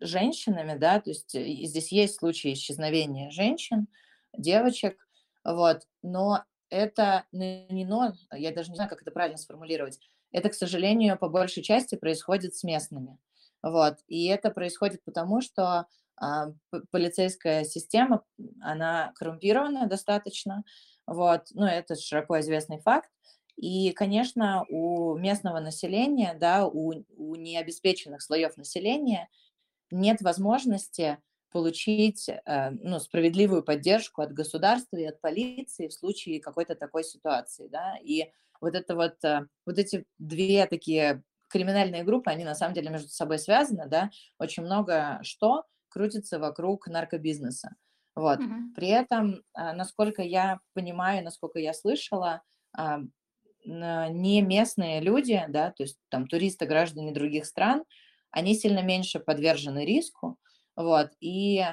женщинами, 0.00 0.78
да, 0.78 1.00
то 1.00 1.10
есть 1.10 1.30
здесь 1.32 1.92
есть 1.92 2.18
случаи 2.18 2.52
исчезновения 2.52 3.30
женщин, 3.30 3.88
девочек, 4.36 4.98
вот, 5.44 5.82
но 6.02 6.44
это 6.68 7.24
не 7.32 7.86
но, 7.86 8.12
я 8.32 8.52
даже 8.52 8.70
не 8.70 8.76
знаю, 8.76 8.90
как 8.90 9.00
это 9.00 9.10
правильно 9.10 9.38
сформулировать, 9.38 9.98
это, 10.30 10.50
к 10.50 10.54
сожалению, 10.54 11.18
по 11.18 11.30
большей 11.30 11.62
части 11.62 11.94
происходит 11.94 12.54
с 12.54 12.64
местными, 12.64 13.18
вот, 13.62 13.96
и 14.06 14.26
это 14.26 14.50
происходит 14.50 15.02
потому, 15.04 15.40
что 15.40 15.86
полицейская 16.90 17.64
система, 17.64 18.24
она 18.60 19.12
коррумпирована 19.16 19.86
достаточно, 19.86 20.64
вот, 21.06 21.46
ну, 21.52 21.64
это 21.64 21.96
широко 21.96 22.38
известный 22.40 22.80
факт, 22.80 23.10
и, 23.56 23.90
конечно, 23.90 24.64
у 24.68 25.16
местного 25.16 25.58
населения, 25.58 26.36
да, 26.38 26.66
у, 26.66 27.04
у 27.16 27.34
необеспеченных 27.34 28.22
слоев 28.22 28.56
населения 28.56 29.28
нет 29.90 30.22
возможности 30.22 31.18
получить 31.50 32.28
э, 32.28 32.70
ну, 32.70 33.00
справедливую 33.00 33.64
поддержку 33.64 34.22
от 34.22 34.32
государства 34.32 34.96
и 34.96 35.06
от 35.06 35.20
полиции 35.20 35.88
в 35.88 35.94
случае 35.94 36.40
какой-то 36.40 36.74
такой 36.74 37.04
ситуации, 37.04 37.68
да, 37.68 37.96
и 38.02 38.30
вот 38.60 38.74
это 38.74 38.94
вот, 38.94 39.24
э, 39.24 39.46
вот 39.66 39.78
эти 39.78 40.04
две 40.18 40.66
такие 40.66 41.22
криминальные 41.48 42.04
группы, 42.04 42.30
они 42.30 42.44
на 42.44 42.54
самом 42.54 42.74
деле 42.74 42.90
между 42.90 43.08
собой 43.08 43.38
связаны, 43.38 43.88
да, 43.88 44.10
очень 44.38 44.62
много 44.62 45.18
что, 45.22 45.64
крутится 45.98 46.38
вокруг 46.38 46.86
наркобизнеса. 46.86 47.74
Вот. 48.14 48.38
Mm-hmm. 48.38 48.74
При 48.76 48.88
этом, 48.88 49.42
а, 49.52 49.72
насколько 49.72 50.22
я 50.22 50.60
понимаю, 50.74 51.24
насколько 51.24 51.58
я 51.58 51.74
слышала, 51.74 52.42
а, 52.76 53.00
не 53.64 54.40
местные 54.42 55.00
люди, 55.00 55.44
да, 55.48 55.72
то 55.72 55.82
есть 55.82 55.98
там 56.08 56.28
туристы, 56.28 56.66
граждане 56.66 57.12
других 57.12 57.46
стран, 57.46 57.84
они 58.30 58.54
сильно 58.54 58.80
меньше 58.80 59.18
подвержены 59.18 59.84
риску, 59.84 60.38
вот, 60.76 61.10
и 61.20 61.64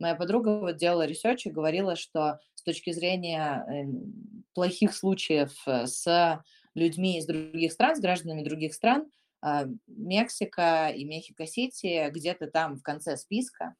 моя 0.00 0.14
подруга 0.14 0.60
вот 0.60 0.76
делала 0.76 1.04
research 1.04 1.46
и 1.46 1.50
говорила, 1.50 1.94
что 1.94 2.38
с 2.54 2.62
точки 2.62 2.92
зрения 2.92 3.64
эм, 3.68 4.44
плохих 4.54 4.94
случаев 4.94 5.62
э, 5.66 5.86
с 5.86 6.42
людьми 6.74 7.18
из 7.18 7.26
других 7.26 7.72
стран, 7.72 7.96
с 7.96 8.00
гражданами 8.00 8.42
других 8.42 8.72
стран, 8.72 9.10
Мексика 9.86 10.88
и 10.88 11.04
Мехико-Сити 11.04 12.10
где-то 12.10 12.46
там 12.46 12.76
в 12.76 12.82
конце 12.82 13.16
списка. 13.16 13.74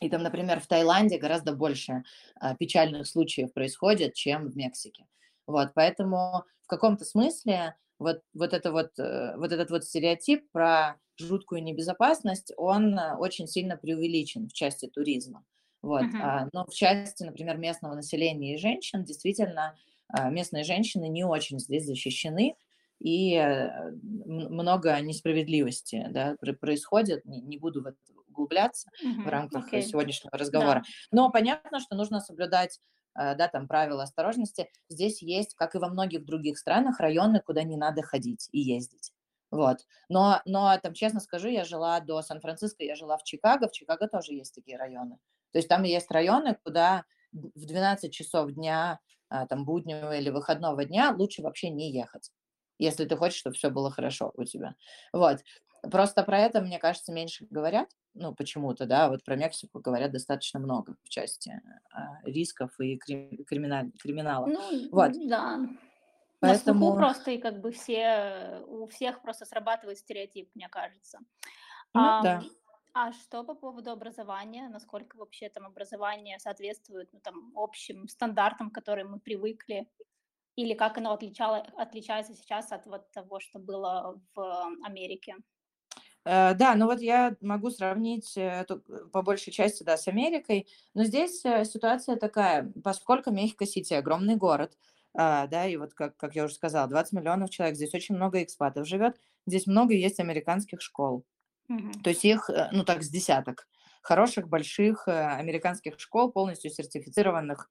И 0.00 0.08
там, 0.08 0.22
например, 0.22 0.60
в 0.60 0.66
Таиланде 0.66 1.18
гораздо 1.18 1.52
больше 1.52 2.02
а, 2.34 2.56
печальных 2.56 3.06
случаев 3.06 3.52
происходит, 3.52 4.14
чем 4.14 4.48
в 4.48 4.56
Мексике. 4.56 5.06
Вот, 5.46 5.72
поэтому 5.74 6.44
в 6.62 6.66
каком-то 6.66 7.04
смысле 7.04 7.76
вот, 7.98 8.20
вот, 8.34 8.52
это 8.52 8.72
вот, 8.72 8.98
э, 8.98 9.36
вот 9.36 9.52
этот 9.52 9.70
вот 9.70 9.84
стереотип 9.84 10.50
про 10.50 10.96
жуткую 11.18 11.62
небезопасность, 11.62 12.52
он 12.56 12.98
э, 12.98 13.14
очень 13.14 13.46
сильно 13.46 13.76
преувеличен 13.76 14.48
в 14.48 14.52
части 14.52 14.88
туризма. 14.88 15.44
Вот. 15.82 16.02
Uh-huh. 16.02 16.48
Но 16.52 16.64
в 16.64 16.74
части, 16.74 17.22
например, 17.22 17.58
местного 17.58 17.94
населения 17.94 18.54
и 18.54 18.58
женщин, 18.58 19.04
действительно, 19.04 19.76
местные 20.30 20.62
женщины 20.62 21.08
не 21.08 21.24
очень 21.24 21.58
здесь 21.58 21.86
защищены, 21.86 22.54
и 23.02 23.34
э, 23.34 23.90
много 24.26 25.00
несправедливости 25.00 26.06
да, 26.10 26.36
происходит. 26.60 27.24
Не, 27.24 27.40
не 27.40 27.58
буду 27.58 27.82
в 27.82 27.86
это 27.86 27.98
углубляться 28.28 28.88
uh-huh. 29.04 29.24
в 29.24 29.28
рамках 29.28 29.72
okay. 29.72 29.82
сегодняшнего 29.82 30.36
разговора. 30.36 30.82
Да. 30.84 30.84
Но 31.10 31.30
понятно, 31.30 31.80
что 31.80 31.96
нужно 31.96 32.20
соблюдать 32.20 32.78
Э, 33.14 33.34
да, 33.34 33.48
там 33.48 33.68
правила 33.68 34.02
осторожности. 34.04 34.68
Здесь 34.88 35.22
есть, 35.22 35.54
как 35.54 35.74
и 35.74 35.78
во 35.78 35.88
многих 35.88 36.24
других 36.24 36.58
странах, 36.58 37.00
районы, 37.00 37.40
куда 37.40 37.62
не 37.62 37.76
надо 37.76 38.02
ходить 38.02 38.48
и 38.52 38.60
ездить. 38.60 39.12
Вот. 39.50 39.78
Но, 40.08 40.40
но 40.46 40.78
там, 40.82 40.94
честно 40.94 41.20
скажу, 41.20 41.48
я 41.48 41.64
жила 41.64 42.00
до 42.00 42.22
Сан-Франциско, 42.22 42.84
я 42.84 42.94
жила 42.94 43.18
в 43.18 43.24
Чикаго, 43.24 43.68
в 43.68 43.72
Чикаго 43.72 44.08
тоже 44.08 44.32
есть 44.32 44.54
такие 44.54 44.78
районы. 44.78 45.18
То 45.52 45.58
есть 45.58 45.68
там 45.68 45.82
есть 45.82 46.10
районы, 46.10 46.56
куда 46.64 47.04
в 47.32 47.66
12 47.66 48.10
часов 48.12 48.50
дня, 48.52 48.98
а, 49.28 49.46
там, 49.46 49.66
буднего 49.66 50.16
или 50.16 50.30
выходного 50.30 50.84
дня 50.86 51.14
лучше 51.14 51.42
вообще 51.42 51.68
не 51.68 51.92
ехать, 51.92 52.30
если 52.78 53.04
ты 53.04 53.16
хочешь, 53.16 53.38
чтобы 53.38 53.56
все 53.56 53.70
было 53.70 53.90
хорошо 53.90 54.32
у 54.36 54.44
тебя. 54.44 54.74
Вот. 55.12 55.38
Просто 55.82 56.22
про 56.22 56.38
это, 56.38 56.60
мне 56.60 56.78
кажется, 56.78 57.12
меньше 57.12 57.46
говорят, 57.50 57.88
ну, 58.14 58.34
почему-то, 58.34 58.86
да, 58.86 59.08
вот 59.08 59.24
про 59.24 59.36
Мексику 59.36 59.80
говорят 59.80 60.12
достаточно 60.12 60.60
много 60.60 60.96
в 61.02 61.08
части 61.08 61.60
а, 61.92 62.20
рисков 62.24 62.78
и 62.78 62.96
крим, 62.98 63.44
криминаль, 63.44 63.90
криминала. 64.00 64.46
Ну, 64.46 64.88
вот. 64.90 65.12
да. 65.28 65.60
Поэтому... 66.40 66.80
На 66.80 66.86
слуху 66.86 66.96
просто 66.96 67.30
и 67.30 67.38
как 67.38 67.60
бы 67.60 67.70
все, 67.72 68.62
у 68.66 68.86
всех 68.88 69.22
просто 69.22 69.44
срабатывает 69.44 69.98
стереотип, 69.98 70.50
мне 70.54 70.68
кажется. 70.68 71.18
Ну, 71.94 72.00
а, 72.00 72.22
да. 72.22 72.42
А 72.94 73.12
что 73.12 73.42
по 73.42 73.54
поводу 73.54 73.90
образования? 73.90 74.68
Насколько 74.68 75.16
вообще 75.16 75.48
там 75.48 75.66
образование 75.66 76.38
соответствует 76.38 77.08
ну, 77.12 77.20
там, 77.20 77.52
общим 77.54 78.06
стандартам, 78.08 78.70
к 78.70 78.74
которым 78.74 79.12
мы 79.12 79.20
привыкли? 79.20 79.88
Или 80.56 80.74
как 80.74 80.98
оно 80.98 81.12
отличало, 81.12 81.66
отличается 81.76 82.34
сейчас 82.34 82.72
от 82.72 82.86
вот 82.86 83.10
того, 83.10 83.40
что 83.40 83.58
было 83.58 84.20
в 84.34 84.66
Америке? 84.84 85.36
Э, 86.24 86.54
да, 86.54 86.74
ну 86.74 86.86
вот 86.86 87.00
я 87.00 87.36
могу 87.40 87.70
сравнить 87.70 88.36
эту 88.36 88.80
по 89.12 89.22
большей 89.22 89.52
части, 89.52 89.82
да, 89.82 89.96
с 89.96 90.06
Америкой, 90.08 90.68
но 90.94 91.04
здесь 91.04 91.44
э, 91.44 91.64
ситуация 91.64 92.16
такая, 92.16 92.72
поскольку 92.84 93.30
Мехико-Сити 93.30 93.94
огромный 93.94 94.36
город, 94.36 94.76
а, 95.14 95.46
да, 95.46 95.66
и 95.66 95.76
вот 95.76 95.92
как, 95.94 96.16
как 96.16 96.34
я 96.34 96.44
уже 96.44 96.54
сказала, 96.54 96.88
20 96.88 97.12
миллионов 97.12 97.50
человек, 97.50 97.76
здесь 97.76 97.92
очень 97.92 98.14
много 98.14 98.42
экспатов 98.42 98.86
живет, 98.86 99.20
здесь 99.46 99.66
много 99.66 99.94
есть 99.94 100.20
американских 100.20 100.80
школ, 100.80 101.24
mm 101.68 102.02
то 102.02 102.10
есть 102.10 102.24
их, 102.24 102.48
э, 102.50 102.68
ну 102.72 102.84
так, 102.84 103.02
с 103.02 103.08
десяток 103.08 103.68
хороших, 104.00 104.48
больших 104.48 105.06
американских 105.06 105.98
школ, 106.00 106.32
полностью 106.32 106.70
сертифицированных 106.70 107.70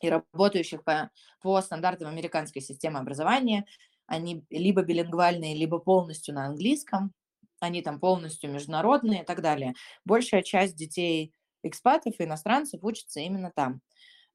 и 0.00 0.08
работающих 0.08 0.84
по, 0.84 1.10
по 1.40 1.60
стандартам 1.60 2.08
американской 2.08 2.62
системы 2.62 2.98
образования, 2.98 3.66
они 4.06 4.44
либо 4.50 4.82
билингвальные, 4.82 5.54
либо 5.54 5.78
полностью 5.78 6.34
на 6.34 6.46
английском, 6.46 7.12
они 7.60 7.82
там 7.82 8.00
полностью 8.00 8.50
международные 8.50 9.22
и 9.22 9.24
так 9.24 9.42
далее. 9.42 9.74
Большая 10.04 10.42
часть 10.42 10.76
детей 10.76 11.32
экспатов 11.62 12.14
и 12.18 12.24
иностранцев 12.24 12.82
учатся 12.82 13.20
именно 13.20 13.52
там. 13.54 13.80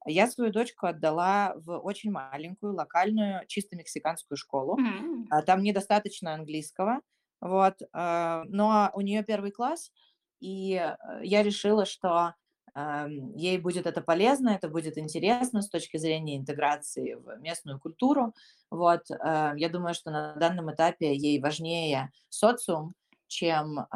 Я 0.06 0.28
свою 0.28 0.52
дочку 0.52 0.86
отдала 0.86 1.54
в 1.56 1.78
очень 1.78 2.12
маленькую, 2.12 2.74
локальную, 2.74 3.44
чисто 3.48 3.74
мексиканскую 3.74 4.38
школу. 4.38 4.78
Mm-hmm. 4.78 5.42
Там 5.42 5.62
недостаточно 5.62 6.32
английского, 6.32 7.00
вот, 7.40 7.74
а, 7.92 8.44
но 8.46 8.90
у 8.94 9.00
нее 9.00 9.24
первый 9.24 9.50
класс, 9.50 9.90
и 10.40 10.74
э, 10.74 10.96
я 11.22 11.42
решила, 11.42 11.84
что 11.84 12.34
ей 13.34 13.58
будет 13.58 13.86
это 13.86 14.02
полезно, 14.02 14.50
это 14.50 14.68
будет 14.68 14.98
интересно 14.98 15.62
с 15.62 15.68
точки 15.68 15.96
зрения 15.96 16.36
интеграции 16.36 17.14
в 17.14 17.38
местную 17.40 17.80
культуру. 17.80 18.34
Вот, 18.70 19.02
я 19.08 19.68
думаю, 19.72 19.94
что 19.94 20.10
на 20.10 20.34
данном 20.34 20.72
этапе 20.72 21.14
ей 21.14 21.40
важнее 21.40 22.10
социум, 22.28 22.94
чем 23.28 23.80
э, 23.80 23.88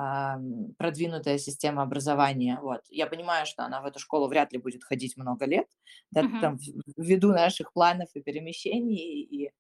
продвинутая 0.76 1.38
система 1.38 1.82
образования. 1.82 2.58
Вот. 2.60 2.82
Я 2.90 3.06
понимаю, 3.06 3.46
что 3.46 3.64
она 3.64 3.80
в 3.80 3.86
эту 3.86 3.98
школу 3.98 4.28
вряд 4.28 4.52
ли 4.52 4.58
будет 4.58 4.84
ходить 4.84 5.16
много 5.16 5.46
лет, 5.46 5.66
да, 6.10 6.22
uh-huh. 6.22 6.40
там, 6.40 6.58
ввиду 6.96 7.28
наших 7.28 7.72
планов 7.72 8.08
и 8.14 8.20
перемещений 8.20 9.22
и, 9.22 9.52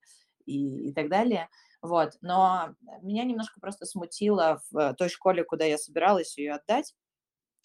и, 0.46 0.88
и 0.88 0.92
так 0.92 1.08
далее. 1.08 1.48
Вот. 1.82 2.14
Но 2.20 2.74
меня 3.02 3.24
немножко 3.24 3.60
просто 3.60 3.86
смутило 3.86 4.60
в 4.70 4.94
той 4.94 5.08
школе, 5.08 5.44
куда 5.44 5.64
я 5.64 5.78
собиралась 5.78 6.36
ее 6.36 6.54
отдать, 6.54 6.92
э, 6.92 7.09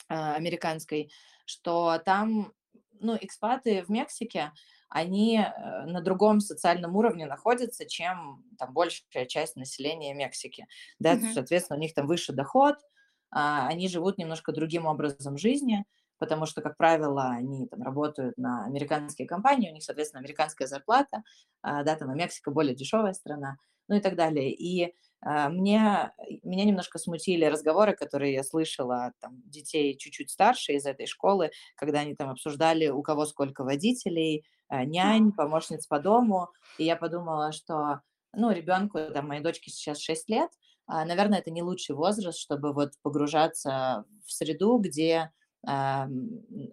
американской, 0.07 1.11
что 1.45 1.99
там 2.03 2.53
ну, 2.99 3.17
экспаты 3.19 3.83
в 3.83 3.89
Мексике, 3.89 4.51
они 4.89 5.39
э, 5.39 5.85
на 5.85 6.01
другом 6.01 6.39
социальном 6.39 6.95
уровне 6.95 7.25
находятся, 7.25 7.85
чем 7.85 8.43
там 8.57 8.73
большая 8.73 9.25
часть 9.25 9.55
населения 9.55 10.13
Мексики. 10.13 10.67
Да, 10.99 11.15
mm-hmm. 11.15 11.33
соответственно, 11.33 11.77
у 11.77 11.81
них 11.81 11.93
там 11.93 12.07
выше 12.07 12.33
доход, 12.33 12.77
а, 13.31 13.67
они 13.67 13.89
живут 13.89 14.17
немножко 14.17 14.53
другим 14.53 14.85
образом 14.85 15.37
жизни, 15.37 15.85
потому 16.17 16.45
что, 16.45 16.61
как 16.61 16.77
правило, 16.77 17.29
они 17.29 17.67
там 17.67 17.81
работают 17.81 18.37
на 18.37 18.65
американские 18.65 19.27
компании, 19.27 19.69
у 19.69 19.73
них, 19.73 19.83
соответственно, 19.83 20.21
американская 20.21 20.67
зарплата, 20.67 21.23
а, 21.61 21.83
да, 21.83 21.95
там, 21.95 22.09
а 22.09 22.15
Мексика 22.15 22.51
более 22.51 22.75
дешевая 22.75 23.13
страна, 23.13 23.57
ну 23.87 23.95
и 23.95 23.99
так 23.99 24.15
далее. 24.15 24.51
И 24.53 24.85
а, 24.85 24.91
мне, 25.25 26.11
меня 26.43 26.65
немножко 26.65 26.99
смутили 26.99 27.45
разговоры, 27.45 27.95
которые 27.95 28.33
я 28.33 28.43
слышала 28.43 29.05
от 29.05 29.13
там, 29.19 29.41
детей 29.45 29.97
чуть-чуть 29.97 30.29
старше 30.29 30.73
из 30.73 30.85
этой 30.85 31.07
школы, 31.07 31.51
когда 31.75 32.01
они 32.01 32.15
там 32.15 32.29
обсуждали, 32.29 32.89
у 32.89 33.01
кого 33.01 33.25
сколько 33.25 33.63
водителей, 33.63 34.45
Э, 34.69 34.83
нянь, 34.83 35.31
помощниц 35.31 35.85
по 35.87 35.99
дому. 35.99 36.49
И 36.77 36.83
я 36.85 36.95
подумала, 36.95 37.51
что, 37.51 38.01
ну, 38.33 38.51
ребенку, 38.51 38.99
там, 39.13 39.27
моей 39.27 39.41
дочке 39.41 39.71
сейчас 39.71 39.99
6 39.99 40.29
лет, 40.29 40.49
а, 40.87 41.05
наверное, 41.05 41.39
это 41.39 41.51
не 41.51 41.63
лучший 41.63 41.95
возраст, 41.95 42.39
чтобы 42.39 42.73
вот 42.73 42.91
погружаться 43.01 44.05
в 44.25 44.31
среду, 44.31 44.77
где 44.77 45.31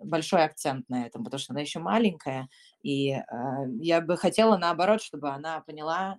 большой 0.05 0.45
акцент 0.45 0.87
на 0.91 1.07
этом, 1.07 1.25
потому 1.25 1.39
что 1.39 1.55
она 1.55 1.63
еще 1.63 1.79
маленькая, 1.79 2.51
и 2.83 3.17
я 3.81 4.03
бы 4.03 4.19
хотела 4.19 4.59
наоборот, 4.59 5.01
чтобы 5.01 5.31
она 5.31 5.63
поняла, 5.63 6.19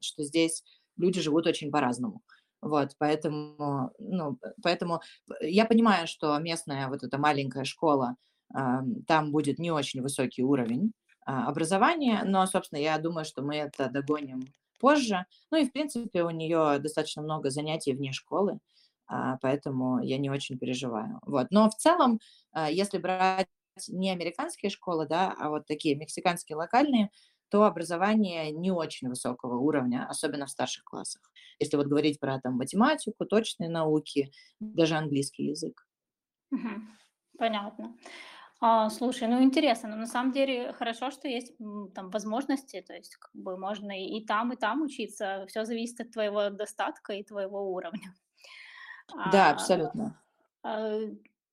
что 0.00 0.22
здесь 0.22 0.62
люди 0.96 1.20
живут 1.20 1.46
очень 1.46 1.70
по-разному. 1.70 2.22
Вот, 2.62 2.92
поэтому, 2.98 3.92
ну, 3.98 4.38
поэтому 4.62 5.00
я 5.40 5.66
понимаю, 5.66 6.06
что 6.06 6.36
местная 6.38 6.88
вот 6.88 7.02
эта 7.04 7.18
маленькая 7.18 7.64
школа, 7.64 8.16
там 8.52 9.32
будет 9.32 9.58
не 9.58 9.70
очень 9.70 10.02
высокий 10.02 10.42
уровень 10.42 10.92
а, 11.26 11.48
образования, 11.48 12.22
но, 12.24 12.46
собственно, 12.46 12.78
я 12.78 12.96
думаю, 12.98 13.24
что 13.24 13.42
мы 13.42 13.56
это 13.56 13.90
догоним 13.90 14.46
позже. 14.78 15.26
Ну 15.50 15.58
и, 15.58 15.64
в 15.66 15.72
принципе, 15.72 16.22
у 16.22 16.30
нее 16.30 16.78
достаточно 16.78 17.22
много 17.22 17.50
занятий 17.50 17.92
вне 17.92 18.12
школы, 18.12 18.60
а, 19.08 19.36
поэтому 19.42 20.00
я 20.02 20.18
не 20.18 20.30
очень 20.30 20.58
переживаю. 20.58 21.18
Вот. 21.26 21.48
Но 21.50 21.68
в 21.68 21.74
целом, 21.74 22.20
а, 22.52 22.70
если 22.70 22.98
брать 22.98 23.48
не 23.88 24.10
американские 24.10 24.70
школы, 24.70 25.06
да, 25.06 25.34
а 25.38 25.50
вот 25.50 25.66
такие 25.66 25.96
мексиканские 25.96 26.56
локальные, 26.56 27.10
то 27.48 27.64
образование 27.64 28.50
не 28.52 28.70
очень 28.70 29.08
высокого 29.08 29.56
уровня, 29.58 30.06
особенно 30.08 30.46
в 30.46 30.50
старших 30.50 30.84
классах. 30.84 31.30
Если 31.58 31.76
вот 31.76 31.86
говорить 31.86 32.20
про 32.20 32.40
там 32.40 32.54
математику, 32.56 33.24
точные 33.26 33.70
науки, 33.70 34.30
даже 34.60 34.96
английский 34.96 35.44
язык. 35.46 35.86
Угу. 36.50 36.68
Понятно. 37.38 37.96
А, 38.60 38.90
слушай, 38.90 39.28
ну 39.28 39.42
интересно, 39.42 39.90
но 39.90 39.96
на 39.96 40.06
самом 40.06 40.32
деле 40.32 40.72
хорошо, 40.72 41.10
что 41.10 41.28
есть 41.28 41.54
там 41.94 42.10
возможности, 42.10 42.80
то 42.82 42.94
есть 42.94 43.16
как 43.16 43.30
бы 43.34 43.58
можно 43.58 43.92
и, 43.92 44.18
и 44.18 44.26
там, 44.26 44.52
и 44.52 44.56
там 44.56 44.82
учиться. 44.82 45.46
Все 45.48 45.64
зависит 45.64 46.00
от 46.00 46.12
твоего 46.12 46.50
достатка 46.50 47.14
и 47.14 47.24
твоего 47.24 47.72
уровня. 47.72 48.14
Да, 49.24 49.50
А, 49.50 49.50
абсолютно. 49.50 50.22
а, 50.62 51.00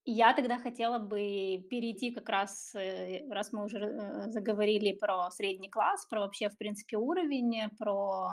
я 0.05 0.33
тогда 0.33 0.57
хотела 0.57 0.99
бы 0.99 1.65
перейти 1.69 2.11
как 2.11 2.27
раз, 2.27 2.75
э, 2.75 3.25
раз 3.29 3.53
мы 3.53 3.63
уже 3.63 3.77
э, 3.77 4.31
заговорили 4.31 4.91
про 4.91 5.31
средний 5.31 5.69
класс, 5.69 6.05
про 6.09 6.19
вообще, 6.21 6.49
в 6.49 6.57
принципе, 6.57 6.97
уровень, 6.97 7.69
про 7.79 8.31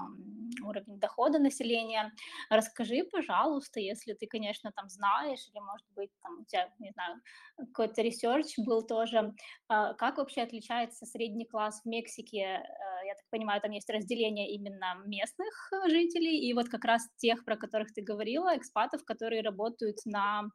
уровень 0.64 0.98
дохода 0.98 1.38
населения. 1.38 2.12
Расскажи, 2.50 3.04
пожалуйста, 3.04 3.78
если 3.78 4.14
ты, 4.14 4.26
конечно, 4.26 4.72
там 4.72 4.88
знаешь, 4.88 5.48
или, 5.52 5.60
может 5.60 5.86
быть, 5.94 6.10
там 6.22 6.40
у 6.40 6.44
тебя, 6.44 6.72
не 6.80 6.90
знаю, 6.90 7.20
какой-то 7.56 8.02
research 8.02 8.54
был 8.58 8.84
тоже, 8.84 9.32
а, 9.68 9.94
как 9.94 10.18
вообще 10.18 10.42
отличается 10.42 11.06
средний 11.06 11.46
класс 11.46 11.82
в 11.84 11.88
Мексике? 11.88 12.38
Э, 12.38 13.06
я 13.06 13.14
так 13.14 13.24
понимаю, 13.30 13.60
там 13.60 13.70
есть 13.70 13.90
разделение 13.90 14.50
именно 14.50 14.96
местных 15.06 15.70
жителей 15.86 16.48
и 16.48 16.52
вот 16.52 16.68
как 16.68 16.84
раз 16.84 17.08
тех, 17.18 17.44
про 17.44 17.56
которых 17.56 17.92
ты 17.92 18.02
говорила, 18.02 18.56
экспатов, 18.56 19.04
которые 19.04 19.42
работают 19.42 19.98
на 20.04 20.50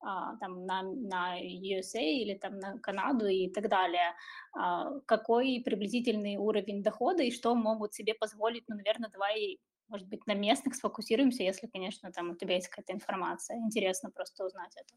там 0.00 0.64
на, 0.66 0.82
на 0.82 1.38
USA 1.40 2.02
или 2.02 2.34
там 2.34 2.58
на 2.58 2.78
Канаду 2.78 3.26
и 3.26 3.48
так 3.50 3.68
далее, 3.68 4.14
а, 4.52 4.98
какой 5.06 5.62
приблизительный 5.64 6.36
уровень 6.36 6.82
дохода 6.82 7.22
и 7.22 7.30
что 7.30 7.54
могут 7.54 7.94
себе 7.94 8.14
позволить, 8.14 8.64
ну, 8.68 8.76
наверное, 8.76 9.10
давай, 9.10 9.58
может 9.88 10.08
быть, 10.08 10.26
на 10.26 10.34
местных 10.34 10.74
сфокусируемся, 10.74 11.42
если, 11.42 11.66
конечно, 11.66 12.10
там 12.12 12.30
у 12.30 12.34
тебя 12.34 12.54
есть 12.54 12.68
какая-то 12.68 12.92
информация. 12.92 13.58
Интересно 13.58 14.10
просто 14.10 14.46
узнать 14.46 14.72
это. 14.76 14.94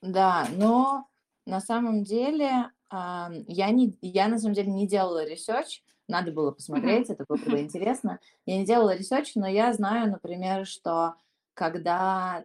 Да, 0.00 0.46
но 0.56 1.08
на 1.44 1.60
самом 1.60 2.04
деле 2.04 2.70
я, 2.90 3.70
не, 3.70 3.98
я 4.00 4.28
на 4.28 4.38
самом 4.38 4.54
деле 4.54 4.70
не 4.70 4.86
делала 4.86 5.24
research, 5.24 5.82
надо 6.08 6.32
было 6.32 6.52
посмотреть, 6.52 7.10
это 7.10 7.24
было 7.28 7.36
бы 7.36 7.60
интересно. 7.60 8.18
Я 8.46 8.58
не 8.58 8.64
делала 8.64 8.96
research, 8.96 9.34
но 9.34 9.46
я 9.46 9.72
знаю, 9.74 10.10
например, 10.10 10.66
что 10.66 11.14
когда 11.58 12.44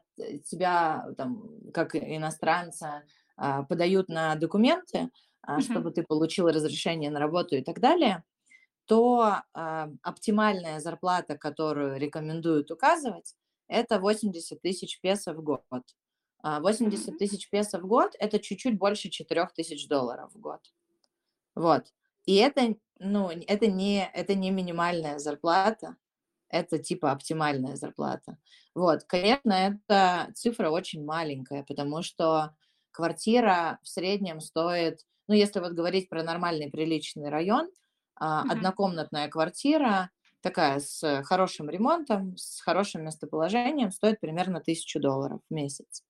тебя, 0.50 1.06
там, 1.18 1.44
как 1.72 1.96
иностранца, 1.96 3.04
а, 3.38 3.62
подают 3.62 4.10
на 4.10 4.36
документы, 4.36 5.12
mm-hmm. 5.48 5.62
чтобы 5.62 5.92
ты 5.92 6.02
получил 6.02 6.48
разрешение 6.48 7.12
на 7.12 7.20
работу 7.20 7.56
и 7.56 7.62
так 7.62 7.80
далее, 7.80 8.24
то 8.86 9.38
э, 9.56 9.88
оптимальная 10.02 10.80
зарплата, 10.82 11.38
которую 11.38 11.98
рекомендуют 11.98 12.70
указывать, 12.70 13.34
это 13.68 14.00
80 14.00 14.62
тысяч 14.62 15.00
песо 15.00 15.34
в 15.34 15.42
год. 15.42 15.64
80 16.44 17.18
тысяч 17.18 17.50
песо 17.50 17.80
в 17.80 17.88
год– 17.88 18.16
это 18.20 18.40
чуть-чуть 18.40 18.78
больше 18.78 19.10
4 19.10 19.48
тысяч 19.56 19.88
долларов 19.88 20.34
в 20.34 20.40
год. 20.40 20.60
Вот. 21.56 21.86
И 22.26 22.36
это, 22.36 22.76
ну, 23.00 23.30
это 23.30 23.68
не, 23.68 24.06
это 24.14 24.36
не 24.36 24.52
минимальная 24.52 25.20
зарплата, 25.20 25.96
это 26.54 26.78
типа 26.78 27.12
оптимальная 27.12 27.76
зарплата. 27.76 28.38
Вот, 28.76 29.04
конечно, 29.06 29.52
эта 29.52 30.32
цифра 30.36 30.70
очень 30.70 31.04
маленькая, 31.04 31.64
потому 31.64 32.04
что 32.04 32.56
квартира 32.92 33.80
в 33.82 33.88
среднем 33.88 34.40
стоит, 34.40 35.00
ну, 35.28 35.34
если 35.34 35.60
вот 35.60 35.74
говорить 35.74 36.10
про 36.10 36.22
нормальный 36.22 36.70
приличный 36.70 37.30
район, 37.30 37.66
mm-hmm. 38.22 38.52
однокомнатная 38.52 39.30
квартира, 39.30 40.12
такая 40.42 40.80
с 40.80 41.24
хорошим 41.24 41.70
ремонтом, 41.70 42.38
с 42.38 42.62
хорошим 42.62 43.04
местоположением, 43.06 43.92
стоит 43.92 44.20
примерно 44.20 44.62
тысячу 44.62 45.00
долларов 45.00 45.42
в 45.50 45.54
месяц. 45.54 46.04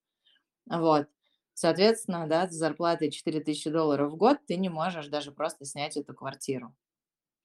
Вот. 0.66 1.06
Соответственно, 1.54 2.26
да, 2.26 2.48
с 2.48 2.52
зарплатой 2.52 3.10
4000 3.10 3.70
долларов 3.70 4.12
в 4.12 4.16
год 4.16 4.38
ты 4.46 4.56
не 4.56 4.68
можешь 4.68 5.06
даже 5.06 5.32
просто 5.32 5.64
снять 5.64 5.96
эту 5.96 6.12
квартиру. 6.12 6.74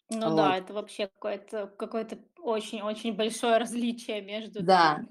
Ну 0.10 0.36
да, 0.36 0.58
это 0.58 0.74
вообще 0.74 1.08
какое-то 1.08 1.68
какое-то 1.68 2.18
очень-очень 2.42 3.14
большое 3.16 3.58
различие 3.58 4.22
между 4.22 4.64
Да, 4.64 5.06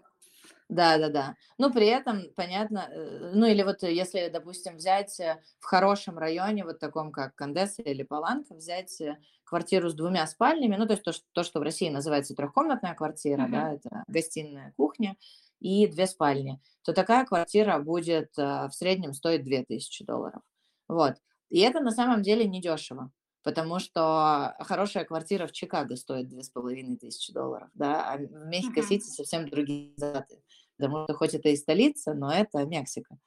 да, 0.69 0.99
да, 0.99 1.09
да. 1.09 1.35
Ну, 1.57 1.73
при 1.73 1.87
этом, 1.87 2.25
понятно, 2.37 2.89
э, 2.93 3.33
ну 3.35 3.47
или 3.47 3.63
вот 3.63 3.83
если, 3.83 4.29
допустим, 4.29 4.77
взять 4.77 5.19
э, 5.19 5.41
в 5.61 5.65
хорошем 5.65 6.19
районе, 6.19 6.65
вот 6.65 6.79
таком 6.79 7.11
как 7.11 7.35
Кандеса 7.35 7.83
или 7.83 8.03
Паланка, 8.03 8.55
взять 8.55 9.01
э, 9.01 9.17
квартиру 9.45 9.89
с 9.89 9.95
двумя 9.95 10.27
спальнями, 10.27 10.77
ну, 10.77 10.87
то 10.87 10.93
есть 10.93 11.05
то, 11.05 11.13
что, 11.13 11.25
то, 11.33 11.43
что 11.43 11.61
в 11.61 11.63
России 11.63 11.89
называется 11.89 12.35
трехкомнатная 12.35 12.95
квартира, 12.95 13.49
да, 13.51 13.73
это 13.75 14.05
гостиная, 14.09 14.75
кухня 14.77 15.17
и 15.59 15.87
две 15.87 16.07
спальни, 16.07 16.61
то 16.83 16.93
такая 16.93 17.25
квартира 17.25 17.79
будет 17.79 18.37
в 18.37 18.71
среднем 18.71 19.15
стоить 19.15 19.45
2000 19.45 20.05
долларов. 20.05 20.43
Вот. 20.87 21.15
И 21.49 21.61
это 21.61 21.81
на 21.81 21.91
самом 21.93 22.23
деле 22.23 22.47
недешево 22.47 23.11
потому 23.43 23.79
что 23.79 24.55
хорошая 24.61 25.05
квартира 25.05 25.47
в 25.47 25.53
Чикаго 25.53 25.97
стоит 25.97 26.29
две 26.29 26.43
с 26.43 26.51
половиной 26.51 26.97
тысячи 26.97 27.33
долларов, 27.33 27.69
да, 27.75 28.13
а 28.13 28.19
в 28.19 28.47
Мехико-Сити 28.47 29.05
совсем 29.05 29.49
другие 29.49 29.95
заты, 29.97 30.43
потому 30.77 31.05
что 31.05 31.15
хоть 31.15 31.35
это 31.35 31.49
и 31.49 31.57
столица, 31.57 32.15
но 32.15 32.33
это 32.33 32.65
Мексика. 32.65 33.19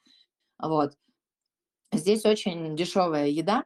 Вот. 0.58 0.92
Здесь 1.92 2.24
очень 2.24 2.74
дешевая 2.76 3.28
еда, 3.28 3.64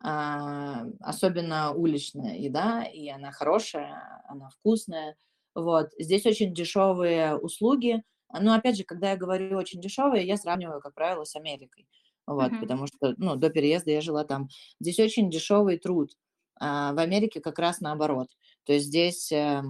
а, 0.00 0.84
особенно 1.00 1.72
уличная 1.72 2.36
еда, 2.36 2.84
и 2.84 3.08
она 3.08 3.32
хорошая, 3.32 4.22
она 4.28 4.50
вкусная. 4.50 5.16
Вот. 5.54 5.90
Здесь 5.98 6.26
очень 6.26 6.54
дешевые 6.54 7.36
услуги. 7.36 8.02
Но 8.32 8.54
опять 8.54 8.76
же, 8.76 8.84
когда 8.84 9.10
я 9.10 9.16
говорю 9.16 9.56
очень 9.56 9.80
дешевые, 9.80 10.26
я 10.26 10.36
сравниваю, 10.36 10.80
как 10.80 10.94
правило, 10.94 11.24
с 11.24 11.34
Америкой 11.36 11.88
вот, 12.26 12.52
uh-huh. 12.52 12.60
потому 12.60 12.86
что, 12.86 13.14
ну, 13.18 13.36
до 13.36 13.50
переезда 13.50 13.90
я 13.92 14.00
жила 14.00 14.24
там. 14.24 14.48
Здесь 14.80 14.98
очень 14.98 15.30
дешевый 15.30 15.78
труд, 15.78 16.12
а 16.58 16.92
в 16.92 16.98
Америке 16.98 17.40
как 17.40 17.58
раз 17.58 17.80
наоборот. 17.80 18.28
То 18.64 18.72
есть 18.72 18.86
здесь 18.86 19.30
э, 19.30 19.62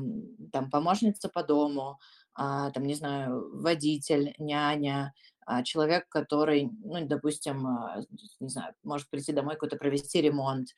там 0.52 0.70
помощница 0.70 1.28
по 1.28 1.42
дому, 1.42 1.98
а, 2.36 2.70
там, 2.70 2.84
не 2.84 2.94
знаю, 2.94 3.50
водитель, 3.60 4.34
няня, 4.38 5.14
а, 5.46 5.62
человек, 5.62 6.06
который, 6.08 6.68
ну, 6.84 7.06
допустим, 7.06 7.66
а, 7.66 8.02
не 8.40 8.48
знаю, 8.48 8.74
может 8.82 9.08
прийти 9.08 9.32
домой 9.32 9.54
какой-то 9.54 9.76
провести 9.76 10.20
ремонт. 10.20 10.68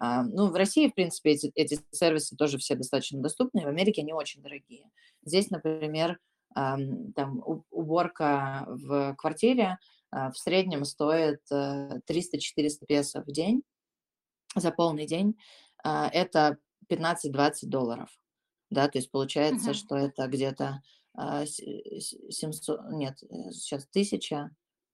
Ну, 0.00 0.50
в 0.50 0.54
России, 0.54 0.86
в 0.86 0.94
принципе, 0.94 1.30
эти, 1.32 1.50
эти 1.56 1.80
сервисы 1.90 2.36
тоже 2.36 2.58
все 2.58 2.76
достаточно 2.76 3.20
доступны, 3.20 3.62
в 3.62 3.68
Америке 3.68 4.02
они 4.02 4.12
очень 4.12 4.42
дорогие. 4.42 4.84
Здесь, 5.24 5.50
например, 5.50 6.20
там 6.54 7.42
уборка 7.70 8.64
в 8.68 9.16
квартире 9.16 9.78
в 10.10 10.34
среднем 10.34 10.84
стоит 10.84 11.40
300-400 11.50 12.00
э, 12.10 12.86
песо 12.86 13.22
в 13.22 13.30
день 13.30 13.62
за 14.54 14.70
полный 14.70 15.06
день. 15.06 15.36
А, 15.84 16.08
это 16.08 16.58
15-20 16.90 17.66
долларов. 17.66 18.08
Да, 18.70 18.88
то 18.88 18.98
есть 18.98 19.10
получается, 19.10 19.70
uh-huh. 19.70 19.74
что 19.74 19.96
это 19.96 20.26
где-то 20.26 20.82
700, 21.16 22.80
а, 22.80 22.92
нет, 22.92 23.22
э, 23.22 23.50
сейчас 23.52 23.86
тысяча, 23.88 24.50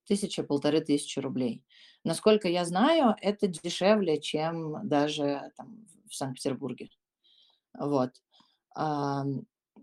тысяча, 0.06 0.42
полторы 0.42 0.80
тысячи 0.80 1.18
рублей. 1.18 1.62
Насколько 2.04 2.48
я 2.48 2.64
знаю, 2.64 3.16
это 3.20 3.46
дешевле, 3.46 4.20
чем 4.20 4.86
даже 4.88 5.52
там, 5.56 5.86
в 6.08 6.14
Санкт-Петербурге. 6.14 6.90
Вот 7.78 8.12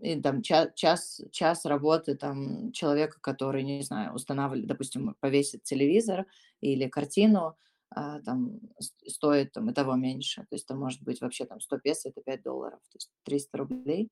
и 0.02 0.20
там 0.20 0.42
час, 0.42 0.70
час, 0.74 1.20
час 1.30 1.64
работы 1.64 2.16
там 2.16 2.72
человека, 2.72 3.18
который, 3.20 3.62
не 3.62 3.82
знаю, 3.82 4.14
устанавливает, 4.14 4.66
допустим, 4.66 5.14
повесит 5.20 5.62
телевизор 5.62 6.26
или 6.60 6.88
картину, 6.88 7.56
а, 7.90 8.20
там 8.22 8.58
стоит 9.06 9.52
там 9.52 9.70
и 9.70 9.74
того 9.74 9.94
меньше. 9.94 10.42
То 10.42 10.56
есть 10.56 10.64
это 10.64 10.74
может 10.74 11.02
быть 11.02 11.20
вообще 11.20 11.44
там 11.44 11.60
100 11.60 11.78
песо, 11.78 12.08
это 12.08 12.20
5 12.20 12.42
долларов, 12.42 12.80
то 12.90 12.96
есть 12.96 13.10
300 13.24 13.58
рублей. 13.58 14.10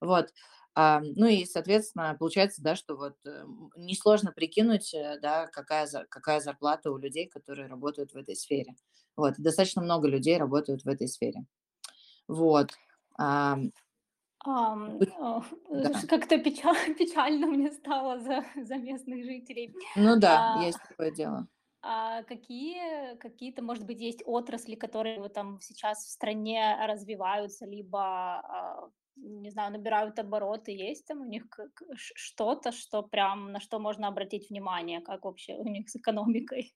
Вот. 0.00 0.32
А, 0.74 1.00
ну 1.00 1.26
и, 1.26 1.44
соответственно, 1.44 2.16
получается, 2.18 2.62
да, 2.62 2.76
что 2.76 2.96
вот 2.96 3.16
э, 3.26 3.44
несложно 3.76 4.32
прикинуть, 4.32 4.94
э, 4.94 5.18
да, 5.20 5.48
какая, 5.48 5.88
какая 6.08 6.40
зарплата 6.40 6.92
у 6.92 6.98
людей, 6.98 7.28
которые 7.28 7.68
работают 7.68 8.12
в 8.12 8.16
этой 8.16 8.36
сфере. 8.36 8.76
Вот. 9.16 9.34
Достаточно 9.38 9.82
много 9.82 10.08
людей 10.08 10.38
работают 10.38 10.84
в 10.84 10.88
этой 10.88 11.08
сфере. 11.08 11.44
Вот. 12.28 12.70
Ам, 13.18 13.72
о, 14.44 15.42
Да. 15.70 16.02
как-то 16.08 16.38
печа 16.38 16.74
печально 16.98 17.46
мне 17.46 17.70
стало 17.72 18.18
за 18.20 18.44
за 18.56 18.76
местных 18.76 19.24
жителей. 19.24 19.76
Ну 19.94 20.18
да, 20.18 20.44
А, 20.44 20.52
есть 20.52 20.82
такое 20.82 21.10
дело. 21.10 21.48
а 21.82 22.22
какие 22.24 23.16
какие-то, 23.18 23.62
может 23.62 23.84
быть, 23.86 24.00
есть 24.00 24.22
отрасли, 24.26 24.76
которые 24.76 25.18
вот 25.20 25.34
там 25.34 25.60
сейчас 25.60 26.04
в 26.06 26.10
стране 26.10 26.76
развиваются, 26.86 27.66
либо, 27.66 28.00
а, 28.40 28.90
не 29.16 29.50
знаю, 29.50 29.72
набирают 29.72 30.18
обороты? 30.18 30.70
Есть 30.72 31.06
там 31.06 31.22
у 31.22 31.24
них 31.24 31.46
что-то, 31.96 32.70
что 32.72 33.02
прям 33.02 33.50
на 33.52 33.60
что 33.60 33.78
можно 33.80 34.06
обратить 34.08 34.48
внимание, 34.50 35.00
как 35.00 35.24
вообще 35.24 35.54
у 35.56 35.64
них 35.68 35.88
с 35.90 35.96
экономикой? 35.96 36.74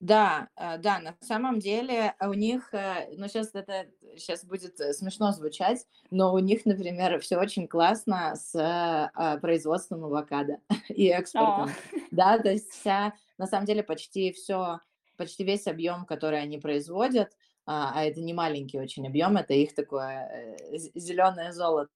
Да, 0.00 0.48
э, 0.56 0.78
да, 0.78 1.00
на 1.00 1.16
самом 1.20 1.58
деле 1.58 2.14
у 2.20 2.32
них, 2.32 2.72
э, 2.72 3.08
ну 3.16 3.26
сейчас 3.26 3.50
это 3.54 3.86
сейчас 4.16 4.44
будет 4.44 4.78
э, 4.78 4.92
смешно 4.92 5.32
звучать, 5.32 5.86
но 6.10 6.32
у 6.32 6.38
них, 6.38 6.64
например, 6.66 7.18
все 7.20 7.36
очень 7.36 7.66
классно 7.66 8.36
с 8.36 8.54
а, 8.54 9.38
производством 9.38 10.04
авокадо 10.04 10.58
и 10.88 11.08
экспортом. 11.08 11.70
Да, 12.12 12.38
то 12.38 12.50
есть 12.50 12.70
вся, 12.70 13.12
на 13.38 13.46
самом 13.46 13.66
деле 13.66 13.82
почти 13.82 14.32
все, 14.32 14.78
почти 15.16 15.42
весь 15.42 15.66
объем, 15.66 16.06
который 16.06 16.40
они 16.40 16.58
производят, 16.58 17.32
а, 17.66 17.92
а 17.94 18.04
это 18.04 18.20
не 18.20 18.32
маленький 18.32 18.78
очень 18.78 19.06
объем, 19.06 19.36
это 19.36 19.52
их 19.52 19.74
такое 19.74 20.56
зеленое 20.94 21.52
золото, 21.52 21.90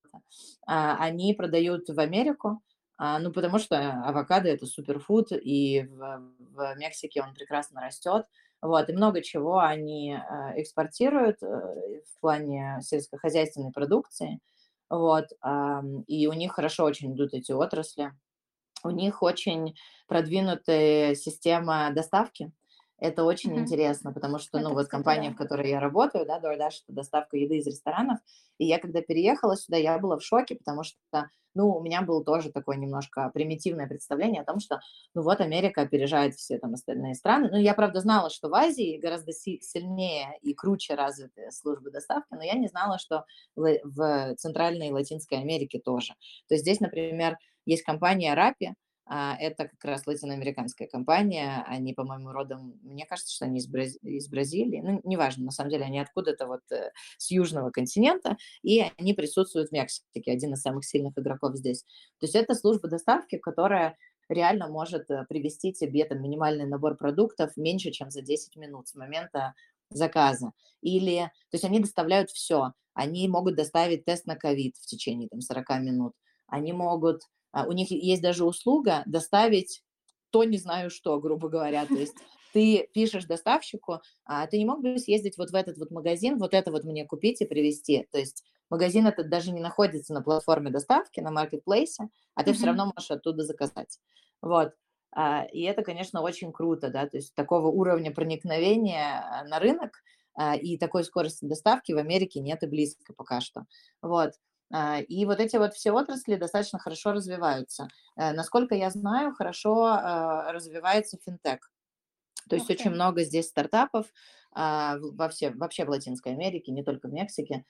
а, 0.66 0.96
они 0.98 1.34
продают 1.34 1.88
в 1.88 2.00
Америку, 2.00 2.62
а, 2.98 3.18
ну, 3.18 3.32
потому 3.32 3.58
что 3.58 3.78
авокадо– 4.04 4.48
это 4.50 4.66
суперфуд, 4.66 5.32
и 5.32 5.88
в, 5.90 6.22
в 6.52 6.74
Мексике 6.76 7.22
он 7.22 7.34
прекрасно 7.34 7.80
растет. 7.80 8.26
Вот, 8.60 8.88
и 8.88 8.92
много 8.92 9.22
чего 9.22 9.58
они 9.58 10.14
а, 10.14 10.52
экспортируют 10.54 11.42
э, 11.42 11.46
в 11.46 12.20
плане 12.20 12.78
сельскохозяйственной 12.80 13.72
продукции. 13.72 14.38
Вот, 14.88 15.28
и 16.06 16.26
у 16.26 16.32
них 16.34 16.52
хорошо 16.52 16.84
очень 16.84 17.14
идут 17.14 17.32
эти 17.32 17.50
отрасли. 17.50 18.12
У 18.84 18.90
них 18.90 19.22
очень 19.22 19.74
продвинутая 20.06 21.14
система 21.14 21.90
доставки. 21.92 22.52
Это 23.02 23.24
очень 23.24 23.50
mm-hmm. 23.50 23.58
интересно, 23.58 24.12
потому 24.12 24.38
что, 24.38 24.58
это, 24.58 24.68
ну, 24.68 24.74
вот 24.74 24.86
компания, 24.86 25.30
да. 25.30 25.34
в 25.34 25.36
которой 25.36 25.68
я 25.68 25.80
работаю, 25.80 26.24
да, 26.24 26.38
DoorDash, 26.38 26.84
это 26.86 26.92
доставка 26.94 27.36
еды 27.36 27.58
из 27.58 27.66
ресторанов, 27.66 28.20
и 28.58 28.64
я, 28.64 28.78
когда 28.78 29.02
переехала 29.02 29.56
сюда, 29.56 29.76
я 29.76 29.98
была 29.98 30.18
в 30.18 30.22
шоке, 30.22 30.54
потому 30.54 30.84
что, 30.84 31.28
ну, 31.54 31.74
у 31.74 31.82
меня 31.82 32.02
было 32.02 32.24
тоже 32.24 32.52
такое 32.52 32.76
немножко 32.76 33.28
примитивное 33.34 33.88
представление 33.88 34.42
о 34.42 34.44
том, 34.44 34.60
что, 34.60 34.78
ну, 35.14 35.22
вот 35.22 35.40
Америка 35.40 35.82
опережает 35.82 36.36
все 36.36 36.60
там 36.60 36.74
остальные 36.74 37.16
страны. 37.16 37.48
Ну, 37.50 37.58
я, 37.58 37.74
правда, 37.74 37.98
знала, 37.98 38.30
что 38.30 38.48
в 38.48 38.54
Азии 38.54 39.00
гораздо 39.02 39.32
сильнее 39.32 40.38
и 40.40 40.54
круче 40.54 40.94
развиты 40.94 41.50
службы 41.50 41.90
доставки, 41.90 42.28
но 42.30 42.44
я 42.44 42.54
не 42.54 42.68
знала, 42.68 43.00
что 43.00 43.24
в, 43.56 44.36
Центральной 44.36 44.90
и 44.90 44.92
Латинской 44.92 45.38
Америке 45.38 45.80
тоже. 45.80 46.14
То 46.46 46.54
есть 46.54 46.62
здесь, 46.62 46.78
например, 46.78 47.36
есть 47.66 47.82
компания 47.82 48.32
Rappi, 48.32 48.68
а, 48.68 48.74
это 49.06 49.68
как 49.68 49.84
раз 49.84 50.06
латиноамериканская 50.06 50.88
компания. 50.88 51.64
Они, 51.66 51.92
по-моему, 51.92 52.32
родом, 52.32 52.78
мне 52.82 53.04
кажется, 53.04 53.34
что 53.34 53.44
они 53.46 53.58
из, 53.58 53.66
Браз... 53.66 53.96
из 54.02 54.28
Бразилии. 54.28 54.80
Ну, 54.80 55.00
неважно, 55.04 55.44
на 55.44 55.50
самом 55.50 55.70
деле 55.70 55.84
они 55.84 55.98
откуда-то 55.98 56.46
вот 56.46 56.60
э, 56.70 56.92
с 57.18 57.30
южного 57.30 57.70
континента, 57.70 58.36
и 58.62 58.84
они 58.96 59.12
присутствуют 59.12 59.70
в 59.70 59.72
Мексике, 59.72 60.32
один 60.32 60.54
из 60.54 60.62
самых 60.62 60.84
сильных 60.84 61.18
игроков 61.18 61.56
здесь. 61.56 61.82
То 62.20 62.26
есть 62.26 62.34
это 62.34 62.54
служба 62.54 62.88
доставки, 62.88 63.38
которая 63.38 63.96
реально 64.28 64.68
может 64.68 65.10
э, 65.10 65.24
привести 65.28 65.72
тебе 65.72 66.04
там 66.04 66.22
минимальный 66.22 66.66
набор 66.66 66.96
продуктов 66.96 67.56
меньше, 67.56 67.90
чем 67.90 68.10
за 68.10 68.22
10 68.22 68.56
минут 68.56 68.88
с 68.88 68.94
момента 68.94 69.54
заказа. 69.90 70.52
Или, 70.80 71.30
то 71.50 71.54
есть 71.54 71.64
они 71.64 71.80
доставляют 71.80 72.30
все. 72.30 72.72
Они 72.94 73.26
могут 73.28 73.56
доставить 73.56 74.04
тест 74.04 74.26
на 74.26 74.36
ковид 74.36 74.76
в 74.76 74.86
течение 74.86 75.28
там, 75.28 75.40
40 75.40 75.68
минут. 75.80 76.14
Они 76.46 76.72
могут 76.72 77.22
а, 77.22 77.26
у 77.52 77.72
них 77.72 77.90
есть 77.90 78.22
даже 78.22 78.44
услуга 78.44 79.02
доставить 79.06 79.82
то 80.32 80.44
не 80.44 80.58
знаю 80.58 80.90
что, 80.90 81.20
грубо 81.20 81.48
говоря. 81.48 81.86
То 81.86 81.94
есть 81.94 82.16
ты 82.52 82.88
пишешь 82.92 83.26
доставщику, 83.26 84.00
а 84.24 84.46
ты 84.46 84.58
не 84.58 84.64
мог 84.64 84.80
бы 84.80 84.98
съездить 84.98 85.38
вот 85.38 85.50
в 85.50 85.54
этот 85.54 85.78
вот 85.78 85.90
магазин, 85.90 86.38
вот 86.38 86.54
это 86.54 86.72
вот 86.72 86.84
мне 86.84 87.04
купить 87.04 87.40
и 87.40 87.46
привезти. 87.46 88.08
То 88.10 88.18
есть 88.18 88.42
магазин 88.70 89.06
этот 89.06 89.28
даже 89.28 89.52
не 89.52 89.60
находится 89.60 90.12
на 90.12 90.22
платформе 90.22 90.70
доставки, 90.70 91.20
на 91.20 91.30
маркетплейсе, 91.30 92.08
а 92.34 92.42
ты 92.42 92.50
mm-hmm. 92.50 92.54
все 92.54 92.66
равно 92.66 92.92
можешь 92.94 93.10
оттуда 93.10 93.44
заказать. 93.44 93.98
Вот. 94.40 94.72
А, 95.14 95.44
и 95.44 95.62
это, 95.62 95.82
конечно, 95.82 96.22
очень 96.22 96.52
круто, 96.52 96.88
да, 96.88 97.06
то 97.06 97.18
есть 97.18 97.34
такого 97.34 97.68
уровня 97.68 98.12
проникновения 98.12 99.44
на 99.48 99.58
рынок 99.58 100.02
и 100.62 100.78
такой 100.78 101.04
скорости 101.04 101.44
доставки 101.44 101.92
в 101.92 101.98
Америке 101.98 102.40
нет 102.40 102.62
и 102.62 102.66
близко 102.66 103.12
пока 103.12 103.42
что. 103.42 103.66
Вот. 104.00 104.32
А, 104.72 105.00
и 105.00 105.24
вот 105.26 105.38
эти 105.38 105.56
вот 105.56 105.74
все 105.74 105.92
отрасли 105.92 106.36
достаточно 106.36 106.78
хорошо 106.78 107.12
развиваются. 107.12 107.88
Э, 108.16 108.32
насколько 108.32 108.74
я 108.74 108.90
знаю, 108.90 109.34
хорошо 109.34 109.84
а, 109.84 110.50
развивается 110.52 111.18
финтех. 111.22 111.70
То 112.48 112.56
есть 112.56 112.70
okay. 112.70 112.74
очень 112.74 112.90
много 112.90 113.22
здесь 113.22 113.48
стартапов 113.48 114.06
а, 114.52 114.96
во 114.98 115.28
все, 115.28 115.50
вообще 115.50 115.84
в 115.84 115.90
Латинской 115.90 116.32
Америке, 116.32 116.72
не 116.72 116.82
только 116.82 117.08
в 117.08 117.12
Мексике, 117.12 117.64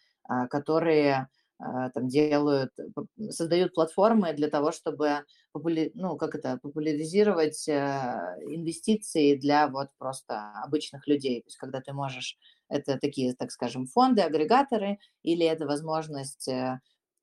которые 0.50 1.28
там 1.94 2.08
делают, 2.08 2.72
создают 3.30 3.72
платформы 3.74 4.32
для 4.32 4.48
того, 4.48 4.72
чтобы 4.72 5.24
популя... 5.52 5.90
ну, 5.94 6.16
как 6.16 6.34
это, 6.34 6.58
популяризировать 6.60 7.68
э, 7.68 8.36
инвестиции 8.48 9.36
для 9.36 9.68
вот 9.68 9.88
просто 9.98 10.52
обычных 10.64 11.06
людей. 11.06 11.42
То 11.42 11.48
есть 11.48 11.58
когда 11.58 11.80
ты 11.80 11.92
можешь, 11.92 12.36
это 12.68 12.98
такие, 12.98 13.34
так 13.34 13.52
скажем, 13.52 13.86
фонды, 13.86 14.22
агрегаторы, 14.22 14.98
или 15.22 15.46
это 15.46 15.66
возможность 15.66 16.48
э, 16.48 16.80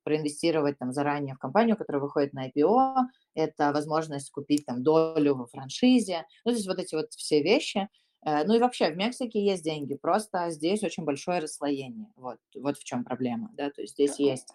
проинвестировать 0.09 0.79
там 0.79 0.91
заранее 0.91 1.35
в 1.35 1.37
компанию, 1.37 1.77
которая 1.77 2.01
выходит 2.01 2.33
на 2.33 2.49
IPO, 2.49 2.95
это 3.35 3.71
возможность 3.71 4.31
купить 4.31 4.65
там 4.65 4.81
долю 4.81 5.35
во 5.35 5.45
франшизе, 5.45 6.25
ну, 6.43 6.51
то 6.51 6.57
есть 6.57 6.67
вот 6.67 6.79
эти 6.79 6.95
вот 6.95 7.13
все 7.13 7.43
вещи. 7.43 7.87
Э, 8.25 8.43
ну 8.43 8.55
и 8.55 8.59
вообще 8.59 8.89
в 8.89 8.97
Мексике 8.97 9.39
есть 9.45 9.63
деньги, 9.63 9.93
просто 9.93 10.49
здесь 10.49 10.83
очень 10.83 11.03
большое 11.03 11.41
расслоение, 11.41 12.07
вот, 12.15 12.39
вот 12.55 12.79
в 12.79 12.83
чем 12.83 13.03
проблема, 13.03 13.51
да, 13.53 13.69
то 13.69 13.81
есть 13.81 13.93
здесь 13.93 14.17
есть 14.17 14.49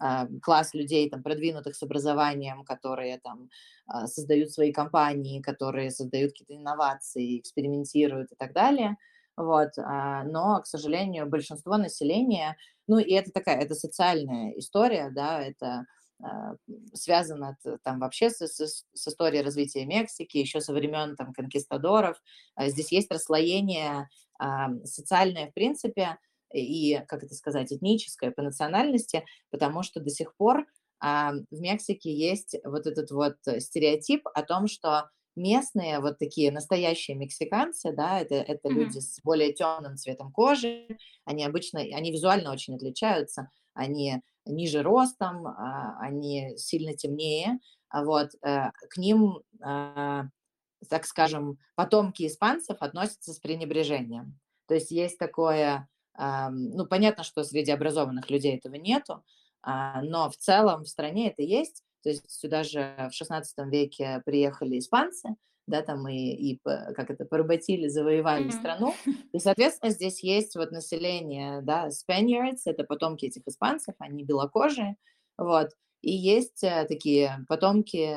а, 0.00 0.28
класс 0.42 0.74
людей 0.74 1.10
там 1.10 1.22
продвинутых 1.22 1.74
с 1.74 1.82
образованием, 1.82 2.64
которые 2.64 3.18
там 3.18 3.48
а, 3.86 4.06
создают 4.06 4.52
свои 4.52 4.72
компании, 4.72 5.40
которые 5.40 5.90
создают 5.90 6.32
какие-то 6.32 6.56
инновации, 6.56 7.40
экспериментируют 7.40 8.30
и 8.30 8.36
так 8.36 8.52
далее– 8.52 8.96
вот, 9.36 9.70
а, 9.78 10.22
но, 10.24 10.60
к 10.60 10.66
сожалению, 10.66 11.26
большинство 11.26 11.76
населения, 11.76 12.56
ну 12.86 12.98
и 12.98 13.12
это 13.12 13.30
такая, 13.32 13.60
это 13.60 13.74
социальная 13.74 14.52
история, 14.58 15.10
да, 15.10 15.42
это 15.42 15.86
а, 16.22 16.54
связано 16.92 17.56
там 17.82 18.00
вообще 18.00 18.30
с, 18.30 18.40
с, 18.40 18.84
с 18.92 19.08
историей 19.08 19.42
развития 19.42 19.84
Мексики, 19.84 20.38
еще 20.38 20.60
со 20.60 20.72
времен 20.72 21.16
там 21.16 21.32
конкистадоров. 21.32 22.20
А, 22.54 22.68
здесь 22.68 22.92
есть 22.92 23.10
расслоение 23.10 24.08
социальное, 24.82 25.48
в 25.48 25.54
принципе, 25.54 26.18
и, 26.52 27.00
как 27.06 27.22
это 27.22 27.34
сказать, 27.36 27.72
этническое 27.72 28.32
по 28.32 28.42
национальности, 28.42 29.24
потому 29.50 29.84
что 29.84 30.00
до 30.00 30.10
сих 30.10 30.34
пор 30.36 30.66
в 31.00 31.44
Мексике 31.52 32.12
есть 32.12 32.56
вот 32.64 32.88
этот 32.88 33.12
вот 33.12 33.36
стереотип 33.58 34.26
о 34.34 34.42
том, 34.42 34.66
что 34.66 35.08
местные, 35.36 36.00
вот 36.00 36.18
такие 36.18 36.50
настоящие 36.52 37.16
мексиканцы, 37.16 37.92
да, 37.92 38.20
это, 38.20 38.36
это 38.36 38.68
mm-hmm. 38.68 38.72
люди 38.72 38.98
с 38.98 39.20
более 39.22 39.52
темным 39.52 39.96
цветом 39.96 40.32
кожи, 40.32 40.86
они 41.24 41.44
обычно, 41.44 41.80
они 41.80 42.12
визуально 42.12 42.52
очень 42.52 42.76
отличаются, 42.76 43.50
они 43.72 44.22
ниже 44.46 44.82
ростом, 44.82 45.46
а, 45.46 45.98
они 46.00 46.56
сильно 46.56 46.94
темнее, 46.94 47.58
а 47.88 48.04
вот 48.04 48.30
э, 48.42 48.70
к 48.90 48.96
ним, 48.96 49.40
а, 49.62 50.24
так 50.88 51.06
скажем, 51.06 51.58
потомки 51.76 52.26
испанцев 52.26 52.78
относятся 52.80 53.32
с 53.32 53.38
пренебрежением. 53.38 54.38
То 54.66 54.74
есть 54.74 54.90
есть 54.90 55.18
такое, 55.18 55.88
ну, 56.16 56.86
понятно, 56.86 57.22
что 57.22 57.44
среди 57.44 57.70
образованных 57.70 58.30
людей 58.30 58.56
этого 58.56 58.76
нету, 58.76 59.22
но 59.62 60.30
в 60.30 60.36
целом 60.36 60.84
в 60.84 60.88
стране 60.88 61.30
это 61.30 61.42
есть, 61.42 61.82
то 62.04 62.10
есть 62.10 62.30
сюда 62.30 62.62
же 62.62 63.08
в 63.10 63.14
16 63.14 63.66
веке 63.66 64.22
приехали 64.24 64.78
испанцы, 64.78 65.36
да, 65.66 65.80
там 65.80 66.06
и, 66.06 66.16
и 66.16 66.60
как 66.62 67.10
это, 67.10 67.24
поработили, 67.24 67.88
завоевали 67.88 68.46
mm-hmm. 68.46 68.58
страну. 68.58 68.94
И, 69.32 69.38
соответственно, 69.38 69.90
здесь 69.90 70.22
есть 70.22 70.54
вот 70.56 70.70
население, 70.70 71.62
да, 71.62 71.88
Spaniards, 71.88 72.60
это 72.66 72.84
потомки 72.84 73.24
этих 73.24 73.48
испанцев, 73.48 73.94
они 73.98 74.22
белокожие, 74.22 74.96
вот. 75.38 75.70
И 76.02 76.12
есть 76.12 76.62
э, 76.62 76.84
такие 76.86 77.46
потомки 77.48 78.14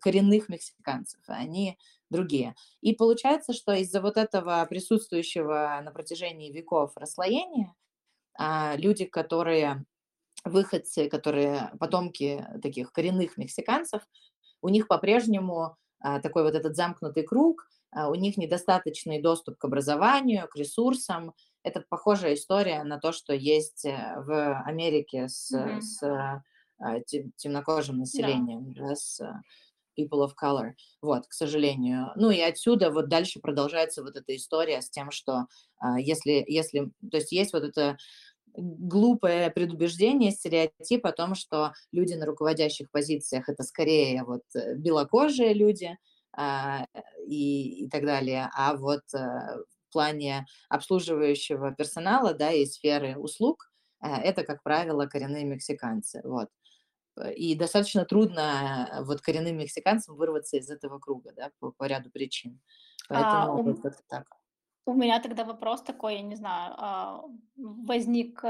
коренных 0.00 0.48
мексиканцев, 0.48 1.20
они 1.28 1.78
другие. 2.10 2.56
И 2.80 2.94
получается, 2.94 3.52
что 3.52 3.72
из-за 3.74 4.00
вот 4.00 4.16
этого 4.16 4.66
присутствующего 4.68 5.80
на 5.84 5.92
протяжении 5.92 6.52
веков 6.52 6.96
расслоения 6.96 7.72
а, 8.36 8.74
люди, 8.76 9.04
которые 9.04 9.84
выходцы, 10.44 11.08
которые 11.08 11.72
потомки 11.78 12.46
таких 12.62 12.92
коренных 12.92 13.36
мексиканцев, 13.36 14.02
у 14.62 14.68
них 14.68 14.88
по-прежнему 14.88 15.76
а, 16.00 16.20
такой 16.20 16.42
вот 16.42 16.54
этот 16.54 16.76
замкнутый 16.76 17.22
круг, 17.22 17.66
а, 17.92 18.08
у 18.08 18.14
них 18.14 18.36
недостаточный 18.36 19.20
доступ 19.20 19.58
к 19.58 19.64
образованию, 19.64 20.48
к 20.48 20.56
ресурсам. 20.56 21.34
Это 21.62 21.84
похожая 21.88 22.34
история 22.34 22.82
на 22.84 22.98
то, 22.98 23.12
что 23.12 23.34
есть 23.34 23.84
э, 23.84 24.14
в 24.16 24.62
Америке 24.62 25.28
с, 25.28 25.52
mm-hmm. 25.52 25.80
с 25.80 26.02
а, 26.02 26.42
темнокожим 27.36 27.98
населением, 27.98 28.70
yeah. 28.70 28.88
да, 28.88 28.94
с 28.94 29.20
people 29.98 30.26
of 30.26 30.32
color. 30.42 30.72
Вот, 31.02 31.26
к 31.26 31.32
сожалению. 31.34 32.12
Ну 32.16 32.30
и 32.30 32.40
отсюда 32.40 32.90
вот 32.90 33.08
дальше 33.08 33.40
продолжается 33.40 34.02
вот 34.02 34.16
эта 34.16 34.34
история 34.34 34.80
с 34.80 34.88
тем, 34.88 35.10
что 35.10 35.46
если, 35.98 36.42
если, 36.46 36.90
то 37.10 37.18
есть 37.18 37.32
есть 37.32 37.52
вот 37.52 37.64
это 37.64 37.98
глупое 38.56 39.50
предубеждение, 39.50 40.30
стереотип 40.30 41.06
о 41.06 41.12
том, 41.12 41.34
что 41.34 41.72
люди 41.92 42.14
на 42.14 42.26
руководящих 42.26 42.90
позициях 42.90 43.48
это 43.48 43.62
скорее 43.62 44.24
вот 44.24 44.42
э, 44.54 44.74
белокожие 44.74 45.54
люди 45.54 45.96
а, 46.32 46.86
и, 47.26 47.84
и 47.84 47.88
так 47.88 48.04
далее, 48.04 48.50
а 48.54 48.74
вот 48.76 49.02
а, 49.14 49.56
в 49.88 49.92
плане 49.92 50.46
обслуживающего 50.68 51.74
персонала, 51.74 52.34
да, 52.34 52.52
и 52.52 52.66
сферы 52.66 53.16
услуг, 53.16 53.70
а, 54.00 54.20
это, 54.20 54.44
как 54.44 54.62
правило, 54.62 55.06
коренные 55.06 55.44
мексиканцы, 55.44 56.20
вот. 56.24 56.48
И 57.34 57.54
достаточно 57.56 58.04
трудно 58.04 59.02
вот 59.02 59.20
коренным 59.20 59.58
мексиканцам 59.58 60.16
вырваться 60.16 60.56
из 60.56 60.70
этого 60.70 60.98
круга, 60.98 61.32
да, 61.36 61.50
по, 61.58 61.72
по 61.72 61.84
ряду 61.84 62.10
причин. 62.10 62.60
Поэтому 63.08 63.58
а, 63.58 63.62
вот 63.62 63.82
как-то 63.82 64.02
так. 64.08 64.39
У 64.86 64.94
меня 64.94 65.20
тогда 65.20 65.44
вопрос 65.44 65.82
такой, 65.82 66.14
я 66.14 66.22
не 66.22 66.36
знаю, 66.36 66.74
а, 66.76 67.22
возник, 67.56 68.42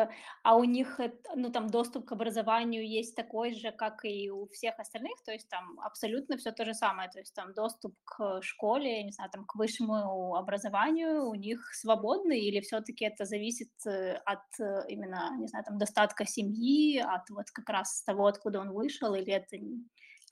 а 0.44 0.56
у 0.56 0.64
них, 0.64 1.00
ну, 1.34 1.50
там, 1.50 1.68
доступ 1.68 2.06
к 2.06 2.12
образованию 2.12 2.88
есть 2.88 3.16
такой 3.16 3.52
же, 3.54 3.72
как 3.72 4.04
и 4.04 4.30
у 4.30 4.46
всех 4.46 4.78
остальных, 4.78 5.22
то 5.24 5.32
есть 5.32 5.48
там 5.48 5.78
абсолютно 5.80 6.36
все 6.36 6.52
то 6.52 6.64
же 6.64 6.72
самое, 6.72 7.10
то 7.10 7.18
есть 7.18 7.34
там 7.34 7.52
доступ 7.52 7.94
к 8.04 8.40
школе, 8.42 8.98
я 8.98 9.02
не 9.02 9.12
знаю, 9.12 9.30
там, 9.30 9.44
к 9.44 9.56
высшему 9.56 10.36
образованию 10.36 11.28
у 11.28 11.34
них 11.34 11.74
свободный 11.74 12.40
или 12.40 12.60
все-таки 12.60 13.04
это 13.04 13.24
зависит 13.24 13.70
э, 13.86 14.14
от 14.24 14.60
э, 14.60 14.84
именно, 14.88 15.36
не 15.38 15.48
знаю, 15.48 15.64
там, 15.64 15.78
достатка 15.78 16.24
семьи, 16.26 16.98
от 16.98 17.28
вот 17.30 17.50
как 17.52 17.68
раз 17.68 18.02
того, 18.04 18.26
откуда 18.26 18.60
он 18.60 18.72
вышел, 18.72 19.14
или 19.14 19.32
это 19.32 19.56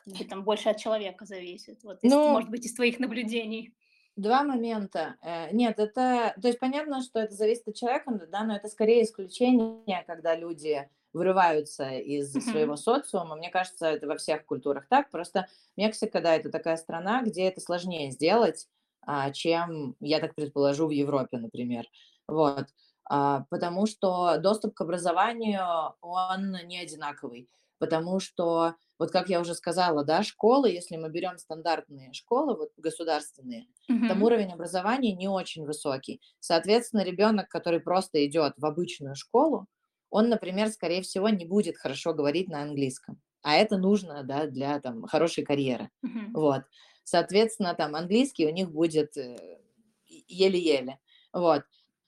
как 0.05 0.15
бы 0.15 0.25
там 0.25 0.45
больше 0.45 0.69
от 0.71 0.79
человека 0.79 1.25
зависит, 1.27 1.83
вот, 1.83 1.99
ну, 2.03 2.29
может 2.31 2.51
быть, 2.51 2.65
из 2.65 2.75
твоих 2.75 3.01
наблюдений? 3.01 3.75
Два 4.19 4.43
момента. 4.43 5.15
Э, 5.23 5.53
нет, 5.53 5.79
это, 5.79 6.35
то 6.43 6.49
есть 6.49 6.59
понятно, 6.59 7.03
что 7.03 7.21
это 7.21 7.37
зависит 7.37 7.69
от 7.69 7.77
человека, 7.77 8.11
да, 8.29 8.43
но 8.43 8.57
это 8.57 8.67
скорее 8.67 9.05
исключение, 9.05 10.03
когда 10.09 10.35
люди 10.35 10.91
вырываются 11.13 11.91
из 11.91 12.33
своего 12.33 12.75
социума. 12.75 13.37
Мне 13.37 13.49
кажется, 13.49 13.87
это 13.87 14.09
во 14.09 14.17
всех 14.17 14.45
культурах 14.45 14.89
так. 14.89 15.09
Просто 15.11 15.47
Мексика, 15.77 16.21
да, 16.21 16.35
это 16.35 16.51
такая 16.51 16.77
страна, 16.79 17.23
где 17.23 17.45
это 17.45 17.61
сложнее 17.61 18.11
сделать, 18.11 18.67
а, 19.03 19.31
чем, 19.31 19.95
я 20.01 20.19
так 20.19 20.35
предположу, 20.35 20.89
в 20.89 20.91
Европе, 20.91 21.39
например. 21.39 21.87
Вот. 22.27 22.67
А, 23.09 23.45
Потому 23.51 23.87
что 23.87 24.39
доступ 24.39 24.75
к 24.75 24.81
образованию, 24.81 25.95
он 26.01 26.57
не 26.67 26.81
одинаковый. 26.81 27.49
Потому 27.79 28.21
что, 28.21 28.75
вот 28.99 29.11
как 29.11 29.29
я 29.29 29.41
уже 29.41 29.55
сказала, 29.55 30.05
да, 30.05 30.23
школы, 30.23 30.71
если 30.71 30.97
мы 30.97 31.11
берем 31.11 31.39
стандартные 31.39 32.13
школы, 32.13 32.57
вот 32.57 32.71
государственные, 32.77 33.69
там 34.07 34.23
Мгм. 34.23 34.23
уровень 34.23 34.53
образования 34.53 35.13
не 35.15 35.29
очень 35.29 35.65
высокий. 35.65 36.21
Соответственно, 36.41 37.03
ребенок, 37.05 37.49
который 37.49 37.81
просто 37.81 38.25
идет 38.27 38.55
в 38.57 38.65
обычную 38.67 39.15
школу, 39.15 39.67
он, 40.11 40.29
например, 40.29 40.69
скорее 40.71 41.03
всего, 41.03 41.29
не 41.29 41.45
будет 41.45 41.77
хорошо 41.77 42.15
говорить 42.15 42.49
на 42.49 42.63
английском. 42.63 43.21
А 43.43 43.55
это 43.57 43.77
нужно, 43.77 44.23
да, 44.25 44.47
для 44.47 44.81
там 44.81 45.05
хорошей 45.07 45.45
карьеры. 45.45 45.91
Мгм. 46.03 46.33
Вот. 46.33 46.63
Соответственно, 47.05 47.75
там 47.75 47.95
английский 47.95 48.47
у 48.47 48.51
них 48.51 48.71
будет 48.71 49.17
э, 49.17 49.61
еле-еле. 50.07 50.99
Вот. 51.33 51.63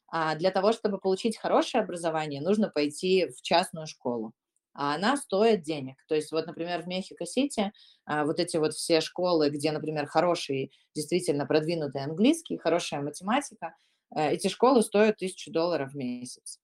А 0.08 0.34
для 0.36 0.50
того, 0.50 0.72
чтобы 0.72 0.98
получить 0.98 1.36
хорошее 1.38 1.84
образование, 1.84 2.40
нужно 2.40 2.68
пойти 2.70 3.26
в 3.28 3.42
частную 3.42 3.86
школу. 3.86 4.32
А 4.72 4.94
она 4.94 5.16
стоит 5.16 5.62
денег. 5.62 5.96
То 6.08 6.14
есть 6.14 6.32
вот, 6.32 6.46
например, 6.46 6.82
в 6.82 6.86
Мехико-Сити 6.86 7.72
а, 8.06 8.24
вот 8.24 8.38
эти 8.38 8.56
вот 8.56 8.74
все 8.74 9.00
школы, 9.00 9.50
где, 9.50 9.72
например, 9.72 10.06
хороший, 10.06 10.72
действительно 10.94 11.46
продвинутый 11.46 12.02
английский, 12.02 12.56
хорошая 12.58 13.00
математика, 13.02 13.74
э, 14.14 14.32
эти 14.32 14.48
школы 14.48 14.82
стоят 14.82 15.16
тысячу 15.18 15.50
долларов 15.52 15.92
в 15.92 15.96
месяц. 15.96 16.60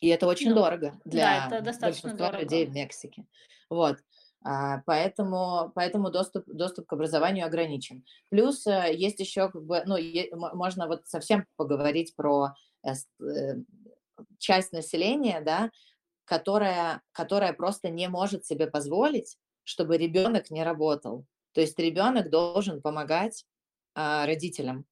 И 0.00 0.08
это 0.08 0.26
очень 0.26 0.50
Ну, 0.50 0.56
дорого 0.56 0.98
да, 1.04 1.48
для 1.48 1.60
достаточно 1.60 2.10
большинства 2.10 2.38
людей 2.38 2.64
дорого. 2.64 2.72
в 2.72 2.74
Мексике. 2.74 3.26
Вот. 3.70 3.98
А, 4.44 4.82
Поэтому, 4.86 5.72
поэтому 5.74 6.10
доступ, 6.10 6.44
доступ 6.46 6.86
к 6.86 6.92
образованию 6.92 7.46
ограничен. 7.46 8.04
Плюс 8.30 8.66
э, 8.66 8.94
есть 8.94 9.18
еще, 9.20 9.50
как 9.50 9.64
бы, 9.64 9.82
ну, 9.86 9.96
можно 10.54 10.86
вот 10.86 11.06
совсем 11.06 11.46
поговорить 11.56 12.14
про 12.14 12.54
э, 12.84 12.92
часть 14.38 14.72
населения, 14.72 15.40
да, 15.40 15.70
которая, 16.26 17.00
которая 17.12 17.54
просто 17.54 17.88
не 17.88 18.08
может 18.08 18.44
себе 18.44 18.66
позволить, 18.66 19.38
чтобы 19.64 19.96
ребенок 19.96 20.50
не 20.50 20.62
работал. 20.62 21.24
То 21.52 21.62
есть 21.62 21.78
ребенок 21.78 22.28
должен 22.28 22.82
помогать 22.82 23.46
а, 23.94 24.26
родителям. 24.26 24.84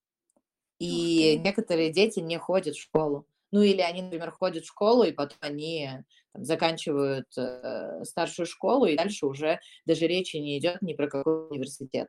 И 0.78 1.38
некоторые 1.44 1.92
дети 1.92 2.20
не 2.20 2.38
ходят 2.38 2.74
в 2.74 2.82
школу. 2.82 3.26
Ну 3.52 3.62
или 3.62 3.80
они, 3.80 4.02
например, 4.02 4.32
ходят 4.32 4.64
в 4.64 4.68
школу, 4.68 5.04
и 5.04 5.12
потом 5.12 5.38
они 5.40 5.88
там, 6.32 6.44
заканчивают 6.44 7.26
э, 7.38 8.02
старшую 8.02 8.46
школу, 8.46 8.86
и 8.86 8.96
дальше 8.96 9.26
уже 9.26 9.60
даже 9.86 10.08
речи 10.08 10.36
не 10.38 10.58
идет 10.58 10.82
ни 10.82 10.94
про 10.94 11.08
какой 11.08 11.48
университет. 11.48 12.08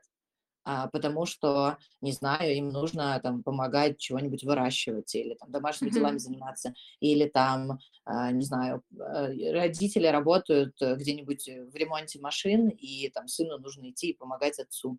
А, 0.68 0.88
потому 0.88 1.26
что, 1.26 1.78
не 2.00 2.10
знаю, 2.10 2.56
им 2.56 2.70
нужно 2.70 3.20
там 3.22 3.44
помогать 3.44 3.98
чего-нибудь 4.00 4.42
выращивать 4.42 5.14
или 5.14 5.34
там 5.34 5.52
домашними 5.52 5.90
делами 5.92 6.16
Мгм. 6.16 6.18
заниматься, 6.18 6.74
или 6.98 7.28
там, 7.28 7.78
а, 8.04 8.32
не 8.32 8.44
знаю, 8.44 8.82
э, 8.98 9.52
родители 9.52 10.08
работают 10.08 10.74
э, 10.82 10.96
где-нибудь 10.96 11.48
э, 11.48 11.64
в 11.66 11.74
ремонте 11.76 12.18
машин, 12.20 12.68
и 12.68 13.08
там 13.10 13.28
сыну 13.28 13.58
нужно 13.58 13.90
идти 13.90 14.10
и 14.10 14.16
помогать 14.16 14.58
отцу. 14.58 14.98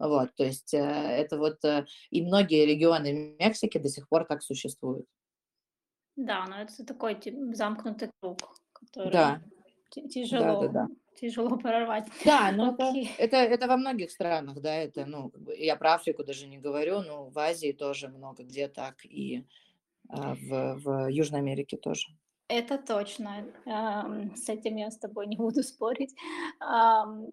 Вот, 0.00 0.34
то 0.36 0.44
есть 0.44 0.74
э, 0.74 0.78
это 0.78 1.38
вот 1.38 1.58
и 2.10 2.22
многие 2.22 2.66
регионы 2.66 3.36
Мексики 3.40 3.78
до 3.78 3.88
сих 3.88 4.08
пор 4.08 4.24
так 4.26 4.42
существуют. 4.42 5.06
Да, 6.16 6.44
но 6.46 6.60
это 6.62 6.84
такой 6.84 7.16
замкнутый 7.54 8.10
круг, 8.20 8.38
который 8.72 9.12
Да, 9.12 9.40
ти 9.90 10.08
да, 10.30 10.56
да, 10.56 10.68
тяжело 10.68 10.68
да. 10.68 10.88
Тяжело 11.20 11.56
прорвать. 11.58 12.08
Да, 12.24 12.52
но 12.52 12.72
это, 12.72 12.90
Окей. 12.90 13.10
это, 13.18 13.36
это 13.36 13.66
во 13.66 13.76
многих 13.76 14.10
странах, 14.10 14.60
да, 14.60 14.74
это, 14.74 15.06
ну, 15.06 15.32
я 15.56 15.76
про 15.76 15.94
Африку 15.94 16.24
даже 16.24 16.46
не 16.46 16.58
говорю, 16.58 17.02
но 17.02 17.28
в 17.28 17.38
Азии 17.38 17.72
тоже 17.72 18.08
много 18.08 18.42
где 18.44 18.68
так, 18.68 19.04
и 19.04 19.44
а, 20.08 20.34
в, 20.34 20.80
в 20.80 21.08
Южной 21.08 21.40
Америке 21.40 21.76
тоже. 21.76 22.08
Это 22.50 22.78
точно. 22.78 23.44
С 24.34 24.48
этим 24.48 24.76
я 24.76 24.90
с 24.90 24.98
тобой 24.98 25.26
не 25.26 25.36
буду 25.36 25.62
спорить. 25.62 26.14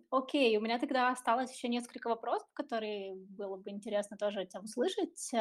Окей, 0.09 0.57
у 0.57 0.61
меня 0.61 0.77
тогда 0.77 1.09
осталось 1.09 1.55
еще 1.55 1.69
несколько 1.69 2.09
вопросов, 2.09 2.49
которые 2.53 3.15
было 3.15 3.55
бы 3.55 3.69
интересно 3.69 4.17
тоже 4.17 4.45
тебя 4.45 4.59
услышать. 4.59 5.31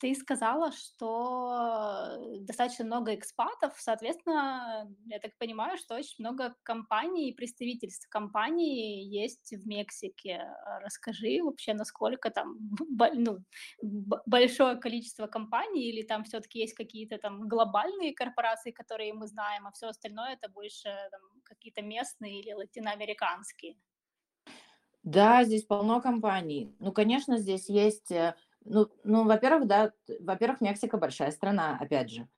Ты 0.00 0.14
сказала, 0.14 0.70
что 0.70 2.18
достаточно 2.42 2.84
много 2.84 3.12
экспатов, 3.16 3.74
соответственно, 3.78 4.88
я 5.06 5.18
так 5.18 5.36
понимаю, 5.38 5.76
что 5.76 5.96
очень 5.96 6.16
много 6.24 6.54
компаний 6.62 7.30
и 7.30 7.34
представительств 7.34 8.08
компаний 8.08 9.04
есть 9.08 9.52
в 9.52 9.66
Мексике. 9.66 10.40
А 10.64 10.78
Расскажи 10.80 11.42
вообще, 11.42 11.74
насколько 11.74 12.30
там 12.30 12.58
ну, 13.14 13.38
большое 13.82 14.76
количество 14.76 15.26
компаний, 15.26 15.88
или 15.88 16.02
там 16.02 16.22
все-таки 16.22 16.60
есть 16.60 16.74
какие-то 16.74 17.18
там 17.18 17.48
глобальные 17.48 18.14
корпорации, 18.14 18.70
которые 18.70 18.99
мы 19.12 19.26
знаем, 19.26 19.66
а 19.66 19.72
все 19.72 19.88
остальное 19.88 20.34
это 20.34 20.48
больше 20.48 20.88
какие-то 21.44 21.82
местные 21.82 22.40
или 22.40 22.52
латиноамериканские. 22.52 23.76
Да, 25.02 25.44
здесь 25.44 25.64
полно 25.64 26.00
компаний. 26.00 26.74
Ну, 26.78 26.92
конечно, 26.92 27.38
здесь 27.38 27.68
есть, 27.68 28.12
э, 28.12 28.34
ну, 28.64 28.88
ну, 29.02 29.24
во-первых, 29.24 29.66
да, 29.66 29.92
во-первых, 30.20 30.60
Мексика 30.60 30.98
большая 30.98 31.30
страна, 31.30 31.78
опять 31.80 32.10
же. 32.10 32.28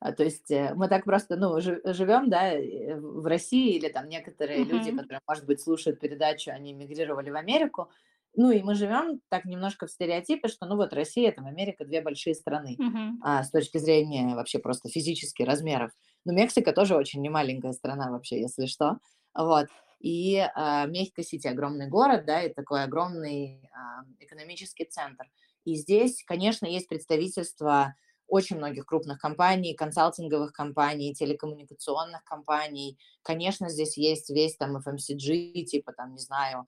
А, 0.00 0.12
то 0.12 0.24
есть 0.24 0.50
э, 0.50 0.74
мы 0.74 0.88
так 0.88 1.04
просто, 1.04 1.36
ну, 1.36 1.60
жи- 1.60 1.82
живем, 1.84 2.30
да, 2.30 2.52
э, 2.54 2.96
в 3.00 3.26
России, 3.26 3.76
или 3.76 3.88
там 3.88 4.08
некоторые 4.08 4.64
люди, 4.64 4.90
Мгм. 4.90 4.92
которые, 4.92 5.20
может 5.28 5.46
быть, 5.46 5.60
слушают 5.62 6.00
передачу, 6.00 6.52
они 6.52 6.74
мигрировали 6.74 7.30
в 7.30 7.36
Америку. 7.36 7.90
Ну, 8.34 8.50
и 8.50 8.62
мы 8.62 8.74
живем 8.74 9.20
так 9.28 9.44
немножко 9.44 9.86
в 9.86 9.90
стереотипе, 9.90 10.48
что, 10.48 10.66
ну, 10.66 10.76
вот 10.76 10.92
Россия, 10.94 11.32
там, 11.32 11.46
Америка, 11.46 11.84
две 11.84 12.00
большие 12.00 12.34
страны 12.34 12.76
Мгм. 12.78 13.18
а, 13.22 13.42
с 13.44 13.50
точки 13.50 13.78
зрения 13.78 14.34
вообще 14.34 14.58
просто 14.58 14.88
физических 14.88 15.46
размеров. 15.46 15.90
Но 16.24 16.32
Мексика 16.32 16.72
тоже 16.72 16.96
очень 16.96 17.20
немаленькая 17.20 17.72
страна 17.72 18.10
вообще, 18.10 18.40
если 18.40 18.66
что. 18.66 18.98
Вот. 19.34 19.66
И 20.00 20.38
а, 20.54 20.86
Мехико-Сити 20.86 21.46
огромный 21.46 21.88
город, 21.88 22.24
да, 22.26 22.42
и 22.42 22.52
такой 22.52 22.84
огромный 22.84 23.68
а, 23.72 24.04
экономический 24.18 24.84
центр. 24.86 25.26
И 25.64 25.74
здесь, 25.76 26.24
конечно, 26.26 26.66
есть 26.66 26.88
представительство 26.88 27.94
очень 28.26 28.56
многих 28.56 28.86
крупных 28.86 29.18
компаний, 29.18 29.74
консалтинговых 29.74 30.52
компаний, 30.52 31.14
телекоммуникационных 31.14 32.24
компаний. 32.24 32.98
Конечно, 33.22 33.68
здесь 33.68 33.98
есть 33.98 34.30
весь 34.30 34.56
там 34.56 34.76
FMCG, 34.78 35.64
типа 35.64 35.92
там, 35.92 36.12
не 36.14 36.18
знаю, 36.18 36.66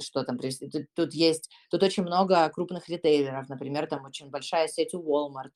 что 0.00 0.24
там 0.24 0.38
привести. 0.38 0.68
Тут, 0.68 0.86
тут 0.94 1.14
есть, 1.14 1.50
тут 1.70 1.82
очень 1.82 2.02
много 2.02 2.48
крупных 2.50 2.88
ритейлеров, 2.88 3.48
например, 3.48 3.86
там 3.86 4.04
очень 4.04 4.30
большая 4.30 4.68
сеть 4.68 4.94
у 4.94 5.02
Walmart, 5.02 5.52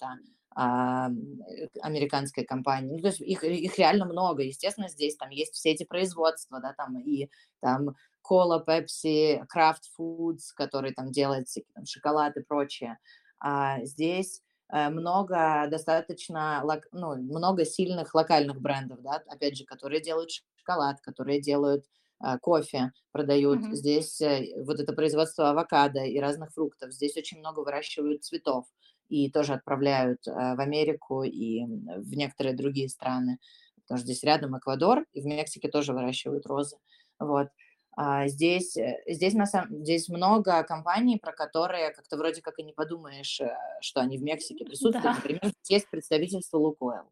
а, 0.57 1.09
э, 1.09 1.68
американской 1.81 2.44
компании. 2.44 2.96
Ну, 2.96 3.00
то 3.00 3.09
есть 3.09 3.20
их, 3.20 3.44
их 3.44 3.79
реально 3.79 4.05
много. 4.05 4.42
Естественно, 4.42 4.88
здесь 4.88 5.16
там 5.16 5.31
есть 5.31 5.55
все 5.55 5.70
эти 5.70 5.85
производства, 5.85 6.61
да, 6.61 6.72
там 6.72 6.98
и 6.98 7.31
там 7.61 7.94
Кола, 8.22 8.61
Пепси, 8.61 9.44
Крафт 9.48 9.85
Foods, 9.98 10.53
который 10.57 10.92
там 10.92 11.12
делает 11.12 11.48
всякие 11.48 11.72
там 11.74 11.87
шоколад 11.87 12.37
и 12.37 12.42
прочее. 12.42 12.98
А 13.38 13.85
здесь 13.85 14.42
э, 14.72 14.88
много 14.90 15.66
достаточно, 15.70 16.64
ну, 16.92 17.14
много 17.16 17.64
сильных 17.64 18.14
локальных 18.14 18.61
брендов, 18.61 19.00
да, 19.03 19.22
опять 19.29 19.57
же, 19.57 19.64
которые 19.64 20.03
делают 20.03 20.31
шоколад, 20.57 21.00
которые 21.00 21.40
делают 21.40 21.85
а, 21.85 21.99
кофе, 22.40 22.92
продают. 23.12 23.61
Мгм. 23.61 23.74
Здесь 23.74 24.20
э, 24.20 24.52
вот 24.64 24.80
это 24.80 24.92
производство 24.92 25.50
авокадо 25.50 26.04
и 26.04 26.18
разных 26.18 26.52
фруктов. 26.52 26.92
Здесь 26.92 27.16
очень 27.16 27.38
много 27.38 27.61
выращивают 27.61 28.24
цветов 28.24 28.66
и 29.09 29.30
тоже 29.30 29.54
отправляют 29.54 30.26
э, 30.26 30.30
в 30.30 30.61
Америку 30.61 31.22
и 31.22 31.64
в 31.64 32.14
некоторые 32.14 32.54
другие 32.54 32.88
страны. 32.88 33.38
Потому 33.83 33.98
что 33.98 34.06
здесь 34.06 34.22
рядом 34.22 34.56
Эквадор, 34.56 35.04
и 35.12 35.20
в 35.20 35.26
Мексике 35.26 35.68
тоже 35.68 35.92
выращивают 35.92 36.46
розы. 36.46 36.76
Вот. 37.18 37.48
А 37.96 38.28
здесь, 38.28 38.76
э, 38.76 39.02
здесь, 39.09 39.35
на 39.35 39.46
самом, 39.46 39.83
здесь 39.83 40.09
много 40.09 40.62
компаний, 40.62 41.18
про 41.18 41.33
которые 41.33 41.90
как-то 41.90 42.16
вроде 42.16 42.40
как 42.42 42.59
и 42.59 42.62
не 42.62 42.72
подумаешь, 42.72 43.40
что 43.80 44.01
они 44.01 44.18
в 44.18 44.22
Мексике 44.22 44.64
присутствуют. 44.64 45.03
Да. 45.03 45.14
Например, 45.14 45.40
здесь 45.45 45.70
есть 45.70 45.90
представительство 45.90 46.59
Лукойл. 46.59 47.11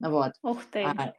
Вот. 0.00 0.32
Ух 0.42 0.58
ты. 0.70 0.82
А, 0.82 1.14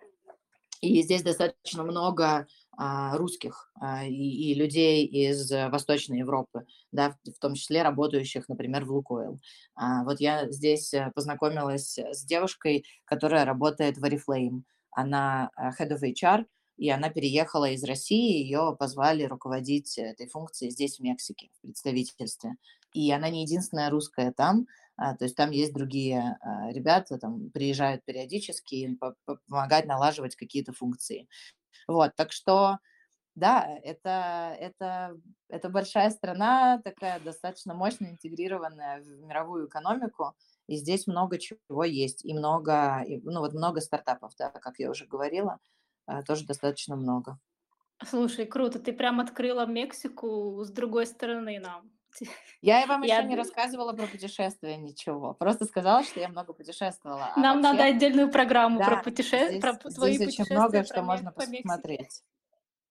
и 0.82 1.02
здесь 1.02 1.24
достаточно 1.24 1.84
много 1.84 2.26
а, 2.26 2.46
русских 2.78 3.72
а, 3.80 4.06
и, 4.06 4.54
людей 4.54 5.06
из 5.06 5.52
э, 5.52 5.70
Восточной 5.70 6.20
Европы, 6.20 6.66
да, 6.92 7.16
в, 7.24 7.40
том 7.40 7.56
числе 7.56 7.84
работающих, 7.84 8.50
например, 8.50 8.86
в 8.86 8.92
Лукойл. 8.92 9.40
А, 9.76 10.04
вот 10.04 10.20
я 10.20 10.50
здесь 10.52 10.94
э, 10.94 11.12
познакомилась 11.16 11.98
с 11.98 12.26
девушкой, 12.26 12.86
которая 13.06 13.46
работает 13.46 13.98
в 13.98 14.04
Oriflame. 14.04 14.64
Она 14.92 15.50
э, 15.58 15.70
Head 15.80 15.92
of 15.92 16.02
HR, 16.04 16.46
и 16.78 16.90
она 16.90 17.10
переехала 17.10 17.70
из 17.70 17.84
России, 17.84 18.44
ее 18.44 18.76
позвали 18.78 19.24
руководить 19.24 19.98
этой 19.98 20.28
функцией 20.28 20.72
здесь, 20.72 20.98
в 20.98 21.04
Мексике, 21.04 21.50
в 21.58 21.62
представительстве. 21.62 22.56
и 22.94 23.12
она 23.12 23.30
не 23.30 23.44
единственная 23.44 23.90
русская 23.90 24.34
там, 24.34 24.68
а, 24.98 25.16
то 25.16 25.26
есть 25.26 25.36
там 25.36 25.52
есть 25.52 25.74
другие 25.74 26.38
а, 26.40 26.72
ребята, 26.72 27.18
там 27.18 27.50
приезжают 27.50 28.06
периодически 28.06 28.98
помогать 29.48 29.86
налаживать 29.86 30.36
какие-то 30.36 30.72
функции. 30.74 31.28
Вот, 31.88 32.12
так 32.16 32.32
что 32.32 32.80
да, 33.36 33.68
это, 33.84 34.56
это, 34.60 35.18
это 35.50 35.70
большая 35.70 36.10
страна, 36.10 36.82
такая 36.84 37.20
достаточно 37.20 37.74
мощно 37.74 38.06
интегрированная 38.06 39.02
в 39.02 39.08
мировую 39.24 39.68
экономику, 39.68 40.34
и 40.68 40.78
здесь 40.78 41.06
много 41.06 41.38
чего 41.38 41.84
есть, 41.84 42.24
и 42.24 42.34
много, 42.34 43.04
ну 43.24 43.42
вот 43.42 43.54
много 43.54 43.82
стартапов, 43.82 44.34
да, 44.40 44.52
как 44.52 44.80
я 44.80 44.90
уже 44.90 45.06
говорила, 45.06 45.60
а, 46.06 46.24
тоже 46.24 46.46
достаточно 46.46 46.96
много. 46.96 47.38
Слушай, 48.04 48.46
круто, 48.46 48.80
ты 48.80 48.94
прям 48.94 49.20
открыла 49.20 49.66
Мексику 49.66 50.64
с 50.64 50.70
другой 50.70 51.06
стороны 51.06 51.60
нам. 51.60 51.92
Я 52.62 52.86
вам 52.88 53.02
я... 53.04 53.18
еще 53.18 53.28
не 53.28 53.36
рассказывала 53.36 53.94
про 53.94 54.08
путешествия 54.08 54.78
ничего. 54.78 55.34
Просто 55.34 55.66
сказала, 55.66 56.04
что 56.04 56.20
я 56.20 56.30
много 56.30 56.54
путешествовала. 56.54 57.32
А 57.36 57.40
Нам 57.40 57.62
вообще... 57.62 57.78
надо 57.78 57.96
отдельную 57.96 58.32
программу 58.32 58.80
да, 58.80 58.86
про 58.86 59.04
путешествия, 59.04 59.60
про 59.60 59.74
твои 59.74 60.16
здесь 60.16 60.40
очень 60.40 60.56
много, 60.56 60.84
что 60.84 61.04
можно 61.04 61.32
посмотреть. 61.32 62.24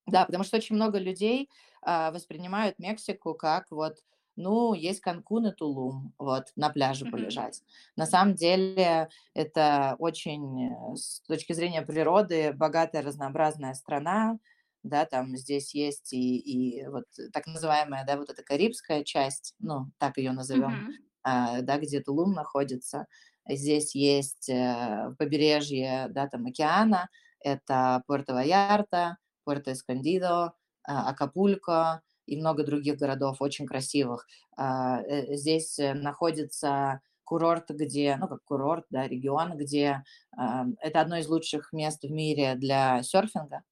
Да, 0.07 0.27
потому 0.27 0.45
что 0.45 0.59
очень 0.59 0.77
много 0.77 0.99
людей 0.99 1.49
а, 1.83 2.11
воспринимают 2.13 2.79
Мексику 2.79 3.35
как 3.35 3.67
вот, 3.71 3.97
ну, 4.37 4.75
есть 4.75 5.01
Канкун 5.01 5.47
и 5.47 5.53
Тулум, 5.53 6.13
вот, 6.19 6.49
на 6.57 6.71
пляже 6.71 7.07
mm-hmm. 7.07 7.11
полежать. 7.11 7.63
На 7.97 8.07
самом 8.07 8.35
деле 8.35 9.09
это 9.33 9.97
очень, 9.99 10.73
э, 10.73 10.97
с 10.97 11.21
точки 11.21 11.53
зрения 11.53 11.83
природы, 11.83 12.53
богатая, 12.53 13.03
разнообразная 13.03 13.75
страна, 13.75 14.39
да, 14.85 15.07
там 15.07 15.37
здесь 15.37 15.75
есть 15.75 16.13
и, 16.13 16.39
и 16.39 16.87
вот 16.87 17.07
так 17.33 17.47
называемая, 17.47 18.05
да, 18.07 18.17
вот 18.17 18.31
эта 18.31 18.43
карибская 18.43 19.03
часть, 19.03 19.55
ну, 19.59 19.91
так 19.99 20.19
ее 20.19 20.33
назовем, 20.33 20.71
mm-hmm. 20.71 20.93
а, 21.25 21.63
да, 21.63 21.79
где 21.79 22.01
Тулум 22.01 22.35
находится. 22.35 23.07
Здесь 23.49 23.95
есть 23.95 24.49
э, 24.49 25.15
побережье, 25.19 26.09
да, 26.11 26.29
там 26.29 26.47
океана, 26.47 27.09
это 27.41 28.03
Пуэрто-Ваярта, 28.07 29.17
Пуэрто-Эскондидо, 29.47 30.53
а, 30.87 31.09
Акапулько 31.11 32.03
и 32.27 32.37
много 32.37 32.65
других 32.65 32.99
городов 32.99 33.41
очень 33.41 33.67
красивых. 33.67 34.27
А, 34.57 35.01
э, 35.01 35.35
здесь 35.35 35.79
находится 35.79 37.01
курорт, 37.25 37.71
где, 37.71 38.17
ну, 38.17 38.29
как 38.29 38.45
курорт, 38.45 38.85
да, 38.91 39.09
регион, 39.09 39.57
где 39.57 40.05
это 40.37 41.01
одно 41.01 41.17
из 41.17 41.27
лучших 41.27 41.73
мест 41.73 42.03
в 42.03 42.11
мире 42.11 42.55
для 42.55 43.03
серфинга, 43.03 43.63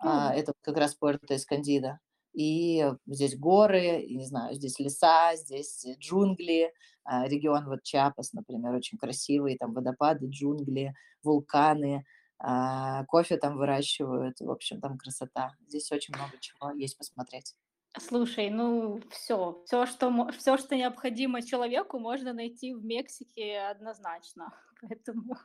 а, 0.00 0.34
это 0.34 0.52
как 0.62 0.76
раз 0.76 0.94
Пуэрто 0.94 1.36
Эскандида. 1.36 2.00
И 2.32 2.84
здесь 3.06 3.36
горы, 3.36 4.00
и, 4.00 4.16
не 4.16 4.24
знаю, 4.24 4.54
здесь 4.54 4.78
леса, 4.78 5.34
здесь 5.36 5.84
джунгли. 5.98 6.72
А, 7.04 7.26
регион 7.26 7.66
вот 7.66 7.82
Чапас, 7.82 8.32
например, 8.32 8.74
очень 8.74 8.98
красивый, 8.98 9.56
там 9.56 9.72
водопады, 9.72 10.26
джунгли, 10.28 10.94
вулканы, 11.22 12.04
а, 12.38 13.04
кофе 13.06 13.36
там 13.36 13.56
выращивают, 13.56 14.40
в 14.40 14.50
общем, 14.50 14.80
там 14.80 14.96
красота. 14.96 15.54
Здесь 15.66 15.90
очень 15.92 16.14
много 16.14 16.32
чего 16.40 16.70
есть 16.72 16.96
посмотреть. 16.96 17.54
Слушай, 17.98 18.50
ну 18.50 19.00
все, 19.10 19.62
все, 19.66 19.84
что, 19.84 20.30
все, 20.38 20.56
что 20.56 20.76
необходимо 20.76 21.42
человеку, 21.42 21.98
можно 21.98 22.32
найти 22.32 22.72
в 22.72 22.84
Мексике 22.84 23.58
однозначно. 23.58 24.54
Поэтому 24.80 25.36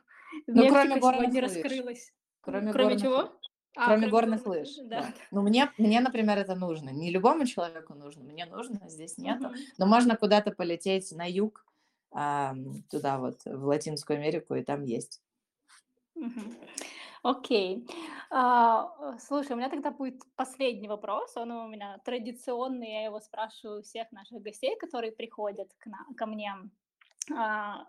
ну, 0.46 0.62
Мексика 0.62 1.00
кроме 1.00 1.00
сегодня 1.00 1.40
раскрылась. 1.40 2.12
Кроме, 2.40 2.72
кроме 2.72 2.98
чего? 2.98 3.32
А, 3.76 3.86
кроме 3.86 4.08
горных 4.08 4.46
лыж. 4.46 4.76
Да. 4.84 5.00
да. 5.00 5.14
Ну, 5.30 5.42
мне, 5.42 5.70
мне, 5.76 6.00
например, 6.00 6.38
это 6.38 6.54
нужно. 6.54 6.90
Не 6.90 7.10
любому 7.10 7.44
человеку 7.44 7.94
нужно, 7.94 8.24
мне 8.24 8.46
нужно, 8.46 8.80
здесь 8.88 9.18
нету. 9.18 9.44
Mm-hmm. 9.44 9.74
Но 9.78 9.86
можно 9.86 10.16
куда-то 10.16 10.50
полететь 10.50 11.12
на 11.12 11.28
юг, 11.28 11.64
а, 12.10 12.54
туда 12.90 13.18
вот, 13.18 13.44
в 13.44 13.66
Латинскую 13.66 14.18
Америку, 14.18 14.54
и 14.54 14.62
там 14.62 14.82
есть. 14.82 15.20
Окей. 17.22 17.78
Okay. 17.78 17.90
А, 18.30 19.18
слушай, 19.18 19.52
у 19.52 19.56
меня 19.56 19.68
тогда 19.68 19.90
будет 19.90 20.22
последний 20.36 20.88
вопрос. 20.88 21.36
Он 21.36 21.50
у 21.50 21.68
меня 21.68 21.98
традиционный, 22.04 22.92
я 22.92 23.04
его 23.04 23.20
спрашиваю 23.20 23.80
у 23.80 23.82
всех 23.82 24.10
наших 24.12 24.42
гостей, 24.42 24.76
которые 24.78 25.12
приходят 25.12 25.68
к, 25.78 25.86
на, 25.86 25.98
ко 26.16 26.26
мне 26.26 26.52
а, 26.52 26.60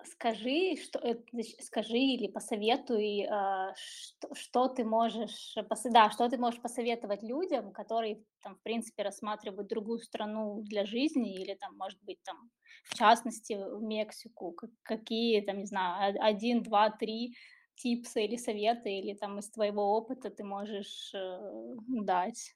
скажи, 0.05 0.75
что, 0.77 0.99
скажи 1.59 1.97
или 1.97 2.27
посоветуй, 2.27 3.25
а, 3.29 3.73
что, 3.75 4.33
что 4.33 4.67
ты 4.67 4.83
можешь, 4.83 5.55
да, 5.85 6.09
что 6.09 6.27
ты 6.27 6.37
можешь 6.37 6.61
посоветовать 6.61 7.21
людям, 7.21 7.71
которые 7.71 8.23
там, 8.41 8.55
в 8.55 8.61
принципе, 8.63 9.03
рассматривают 9.03 9.67
другую 9.67 9.99
страну 9.99 10.61
для 10.63 10.85
жизни 10.85 11.35
или 11.35 11.53
там, 11.53 11.77
может 11.77 12.01
быть, 12.03 12.21
там, 12.23 12.49
в 12.85 12.95
частности, 12.95 13.53
в 13.53 13.81
Мексику, 13.83 14.55
какие, 14.81 15.41
там, 15.41 15.59
не 15.59 15.65
знаю, 15.65 16.15
один, 16.19 16.63
два, 16.63 16.89
три 16.89 17.35
типсы 17.75 18.25
или 18.25 18.37
советы, 18.37 18.89
или 18.89 19.13
там 19.13 19.37
из 19.37 19.49
твоего 19.51 19.95
опыта 19.95 20.31
ты 20.31 20.43
можешь 20.43 21.11
э, 21.13 21.75
дать? 21.87 22.55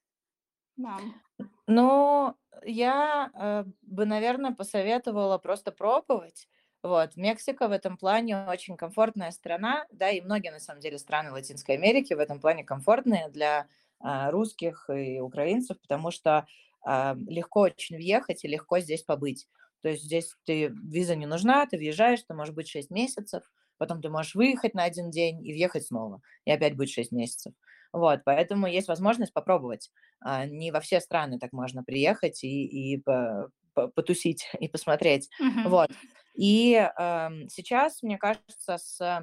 Ну, 1.67 2.35
я 2.63 3.29
э, 3.33 3.63
бы, 3.81 4.05
наверное, 4.05 4.51
посоветовала 4.51 5.37
просто 5.37 5.71
пробовать, 5.71 6.47
вот. 6.83 7.15
Мексика 7.15 7.67
в 7.67 7.71
этом 7.71 7.97
плане 7.97 8.45
очень 8.47 8.77
комфортная 8.77 9.31
страна, 9.31 9.85
да, 9.91 10.09
и 10.09 10.21
многие, 10.21 10.51
на 10.51 10.59
самом 10.59 10.81
деле, 10.81 10.97
страны 10.97 11.31
Латинской 11.31 11.75
Америки 11.75 12.13
в 12.13 12.19
этом 12.19 12.39
плане 12.39 12.63
комфортные 12.63 13.29
для 13.29 13.67
а, 13.99 14.31
русских 14.31 14.89
и 14.89 15.19
украинцев, 15.19 15.79
потому 15.79 16.11
что 16.11 16.47
а, 16.83 17.15
легко 17.27 17.61
очень 17.61 17.97
въехать 17.97 18.43
и 18.43 18.47
легко 18.47 18.79
здесь 18.79 19.03
побыть. 19.03 19.47
То 19.81 19.89
есть 19.89 20.03
здесь 20.03 20.35
ты, 20.45 20.67
виза 20.67 21.15
не 21.15 21.25
нужна, 21.25 21.65
ты 21.65 21.77
въезжаешь, 21.77 22.23
ты 22.23 22.33
можешь 22.33 22.53
быть 22.53 22.67
6 22.67 22.89
месяцев, 22.91 23.43
потом 23.77 24.01
ты 24.01 24.09
можешь 24.09 24.35
выехать 24.35 24.73
на 24.73 24.83
один 24.83 25.09
день 25.11 25.45
и 25.45 25.53
въехать 25.53 25.85
снова, 25.85 26.21
и 26.45 26.51
опять 26.51 26.75
быть 26.75 26.91
6 26.91 27.11
месяцев. 27.11 27.53
Вот, 27.93 28.21
поэтому 28.23 28.67
есть 28.67 28.87
возможность 28.87 29.33
попробовать. 29.33 29.91
А, 30.19 30.45
не 30.45 30.71
во 30.71 30.79
все 30.79 30.99
страны 30.99 31.39
так 31.39 31.51
можно 31.51 31.83
приехать 31.83 32.43
и, 32.43 32.65
и 32.65 32.97
по, 32.97 33.49
по, 33.73 33.87
потусить 33.87 34.49
и 34.59 34.67
посмотреть. 34.67 35.29
Uh-huh. 35.41 35.67
Вот. 35.67 35.91
И 36.35 36.73
э, 36.75 37.29
сейчас, 37.49 38.01
мне 38.03 38.17
кажется, 38.17 38.77
с 38.77 39.21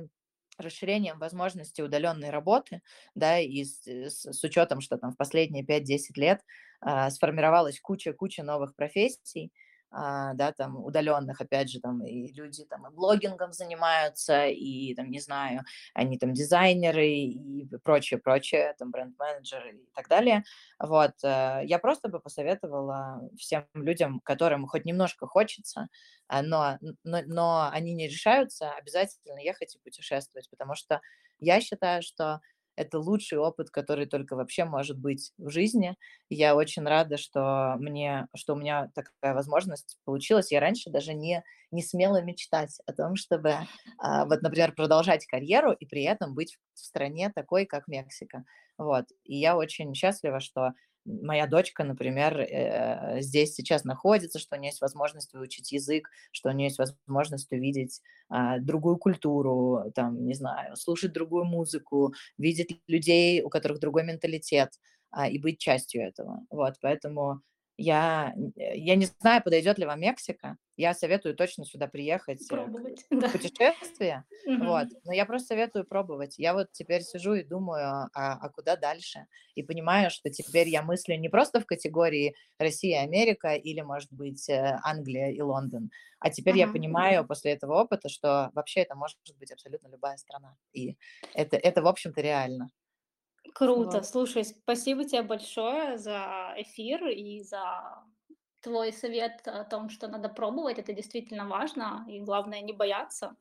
расширением 0.59 1.19
возможностей 1.19 1.83
удаленной 1.83 2.31
работы, 2.31 2.83
да, 3.15 3.39
и 3.39 3.65
с, 3.65 3.87
с, 3.87 4.33
с 4.33 4.45
учетом, 4.45 4.81
что 4.81 4.99
там 4.99 5.13
в 5.13 5.17
последние 5.17 5.65
5-10 5.65 6.17
лет 6.17 6.41
э, 6.85 7.11
сформировалась 7.11 7.81
куча-куча 7.81 8.43
новых 8.43 8.75
профессий, 8.75 9.53
да, 9.91 10.53
там, 10.57 10.77
удаленных, 10.85 11.41
опять 11.41 11.71
же, 11.71 11.81
там, 11.81 12.05
и 12.05 12.33
люди 12.33 12.65
там 12.65 12.87
и 12.87 12.91
блогингом 12.91 13.53
занимаются, 13.53 14.47
и, 14.47 14.95
там, 14.95 15.11
не 15.11 15.21
знаю, 15.21 15.63
они 15.95 16.19
там 16.19 16.33
дизайнеры 16.35 17.07
и 17.09 17.69
прочее, 17.83 18.19
прочее, 18.21 18.75
там, 18.79 18.91
бренд-менеджеры 18.91 19.77
и 19.77 19.91
так 19.95 20.09
далее. 20.09 20.45
Вот, 20.79 21.13
э, 21.25 21.61
я 21.65 21.79
просто 21.79 22.09
бы 22.09 22.21
посоветовала 22.21 23.21
всем 23.39 23.67
людям, 23.75 24.21
которым 24.21 24.67
хоть 24.67 24.85
немножко 24.85 25.27
хочется, 25.27 25.89
а, 26.29 26.43
но, 26.43 26.79
но, 27.05 27.23
но 27.27 27.69
они 27.73 27.95
не 27.95 28.09
решаются, 28.09 28.73
обязательно 28.73 29.39
ехать 29.41 29.75
и 29.77 29.79
путешествовать, 29.79 30.49
потому 30.51 30.75
что 30.75 31.01
я 31.41 31.61
считаю, 31.61 32.03
что 32.03 32.41
это 32.79 32.99
лучший 32.99 33.39
опыт, 33.39 33.71
который 33.71 34.07
только 34.07 34.37
вообще 34.37 34.65
может 34.65 34.99
быть 34.99 35.33
в 35.39 35.51
жизни. 35.51 35.97
Я 36.31 36.55
очень 36.55 36.85
рада, 36.85 37.17
что, 37.17 37.75
мне, 37.79 38.29
что 38.37 38.55
у 38.55 38.57
меня 38.57 38.91
такая 38.95 39.35
возможность 39.35 39.99
получилась. 40.05 40.53
Я 40.53 40.61
раньше 40.61 40.91
даже 40.91 41.15
не, 41.15 41.43
не 41.71 41.83
смела 41.83 42.23
мечтать 42.23 42.79
о 42.87 42.93
том, 42.93 43.17
чтобы, 43.17 43.55
а, 43.99 44.25
вот, 44.27 44.43
например, 44.43 44.73
продолжать 44.75 45.27
карьеру 45.27 45.73
и 45.73 45.87
при 45.87 46.03
этом 46.05 46.35
быть 46.35 46.57
в 46.75 46.79
стране 46.79 47.31
такой, 47.35 47.67
как 47.67 47.89
Мексика. 47.89 48.45
Вот. 48.79 49.07
И 49.25 49.37
я 49.37 49.57
очень 49.57 49.95
счастлива, 49.95 50.41
что 50.41 50.73
моя 51.23 51.47
дочка, 51.47 51.85
например, 51.85 52.39
э, 52.41 53.21
здесь 53.21 53.55
сейчас 53.55 53.85
находится, 53.85 54.39
что 54.39 54.57
у 54.57 54.59
нее 54.59 54.69
есть 54.69 54.81
возможность 54.81 55.33
выучить 55.33 55.73
язык, 55.73 56.11
что 56.33 56.51
у 56.51 56.53
нее 56.53 56.67
есть 56.69 56.79
возможность 56.79 57.51
увидеть 57.53 58.01
а, 58.29 58.59
другую 58.59 58.99
культуру, 58.99 59.91
там, 59.95 60.25
не 60.27 60.35
знаю, 60.35 60.77
слушать 60.77 61.13
другую 61.13 61.45
музыку, 61.45 62.15
видеть 62.37 62.81
людей, 62.87 63.43
у 63.43 63.49
которых 63.49 63.81
другой 63.81 64.05
менталитет, 64.05 64.71
а, 65.11 65.29
и 65.29 65.39
быть 65.39 65.59
частью 65.59 66.03
этого. 66.03 66.41
Вот, 66.51 66.75
поэтому 66.81 67.41
я, 67.79 68.35
э, 68.57 68.77
я 68.77 68.97
не 68.97 69.07
знаю, 69.07 69.43
подойдет 69.43 69.79
ли 69.79 69.87
вам 69.87 70.01
Мексика. 70.01 70.57
Я 70.77 70.95
советую 70.95 71.35
точно 71.35 71.65
сюда 71.65 71.87
приехать 71.87 72.43
э, 72.43 72.49
пробовать, 72.49 73.05
да. 73.11 73.29
путешествие. 73.29 74.25
Вот. 74.47 74.89
Но 75.05 75.13
я 75.13 75.25
просто 75.25 75.49
советую 75.49 75.87
пробовать. 75.87 76.39
Я 76.39 76.55
вот 76.55 76.73
теперь 76.73 77.03
сижу 77.03 77.35
и 77.35 77.45
думаю, 77.45 78.11
а, 78.13 78.33
а 78.35 78.49
куда 78.51 78.77
дальше? 78.77 79.27
И 79.55 79.63
понимаю, 79.63 80.11
что 80.11 80.29
теперь 80.29 80.69
я 80.69 80.83
мыслю 80.83 81.17
не 81.17 81.29
просто 81.29 81.61
в 81.61 81.67
категории 81.67 82.35
Россия, 82.59 83.03
Америка 83.03 83.55
или, 83.55 83.81
может 83.81 84.13
быть, 84.13 84.49
э, 84.49 84.79
Англия 84.83 85.31
и 85.31 85.41
Лондон. 85.41 85.91
А 86.19 86.31
теперь 86.31 86.57
uh-huh. 86.57 86.67
я 86.67 86.69
понимаю 86.69 87.25
после 87.25 87.53
этого 87.53 87.81
опыта, 87.81 88.09
что 88.09 88.51
вообще 88.55 88.81
это 88.81 88.97
может 88.97 89.19
быть 89.39 89.53
абсолютно 89.53 89.87
любая 89.87 90.17
страна. 90.17 90.57
И 90.73 90.97
это, 91.33 91.57
это 91.57 91.81
в 91.81 91.87
общем-то, 91.87 92.21
реально. 92.21 92.71
Круто. 93.55 93.99
Вот. 93.99 94.07
Слушай, 94.07 94.45
спасибо 94.45 95.05
тебе 95.05 95.23
большое 95.23 95.99
за 95.99 96.55
эфир 96.57 97.07
и 97.09 97.43
за 97.43 98.05
твой 98.61 98.93
совет 98.93 99.47
о 99.47 99.65
том, 99.65 99.89
что 99.89 100.09
надо 100.09 100.29
пробовать, 100.29 100.79
это 100.79 100.93
действительно 100.93 101.47
важно, 101.47 102.05
и 102.09 102.21
главное 102.21 102.61
не 102.61 102.73
бояться. 102.73 103.37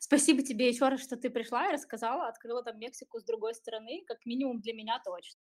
Спасибо 0.00 0.42
тебе 0.42 0.68
еще 0.68 0.88
раз, 0.88 1.02
что 1.02 1.16
ты 1.16 1.30
пришла 1.30 1.68
и 1.68 1.72
рассказала, 1.72 2.28
открыла 2.28 2.62
там 2.62 2.78
Мексику 2.78 3.18
с 3.18 3.24
другой 3.24 3.54
стороны, 3.54 4.04
как 4.06 4.24
минимум 4.26 4.60
для 4.60 4.72
меня 4.72 5.00
точно. 5.04 5.40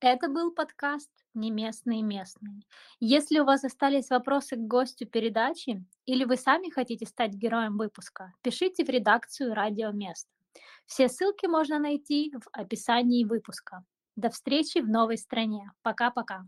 Это 0.00 0.28
был 0.28 0.52
подкаст 0.52 1.10
«Не 1.34 1.50
местный 1.50 2.02
местный». 2.02 2.64
Если 3.00 3.40
у 3.40 3.44
вас 3.44 3.64
остались 3.64 4.10
вопросы 4.10 4.54
к 4.54 4.60
гостю 4.60 5.06
передачи 5.06 5.84
или 6.06 6.24
вы 6.24 6.36
сами 6.36 6.70
хотите 6.70 7.04
стать 7.04 7.32
героем 7.32 7.76
выпуска, 7.76 8.32
пишите 8.42 8.84
в 8.84 8.88
редакцию 8.88 9.54
«Радио 9.54 9.90
Место». 9.90 10.30
Все 10.86 11.08
ссылки 11.08 11.46
можно 11.46 11.78
найти 11.78 12.32
в 12.32 12.48
описании 12.52 13.24
выпуска. 13.24 13.84
До 14.16 14.30
встречи 14.30 14.78
в 14.78 14.88
новой 14.88 15.18
стране. 15.18 15.70
Пока-пока. 15.82 16.46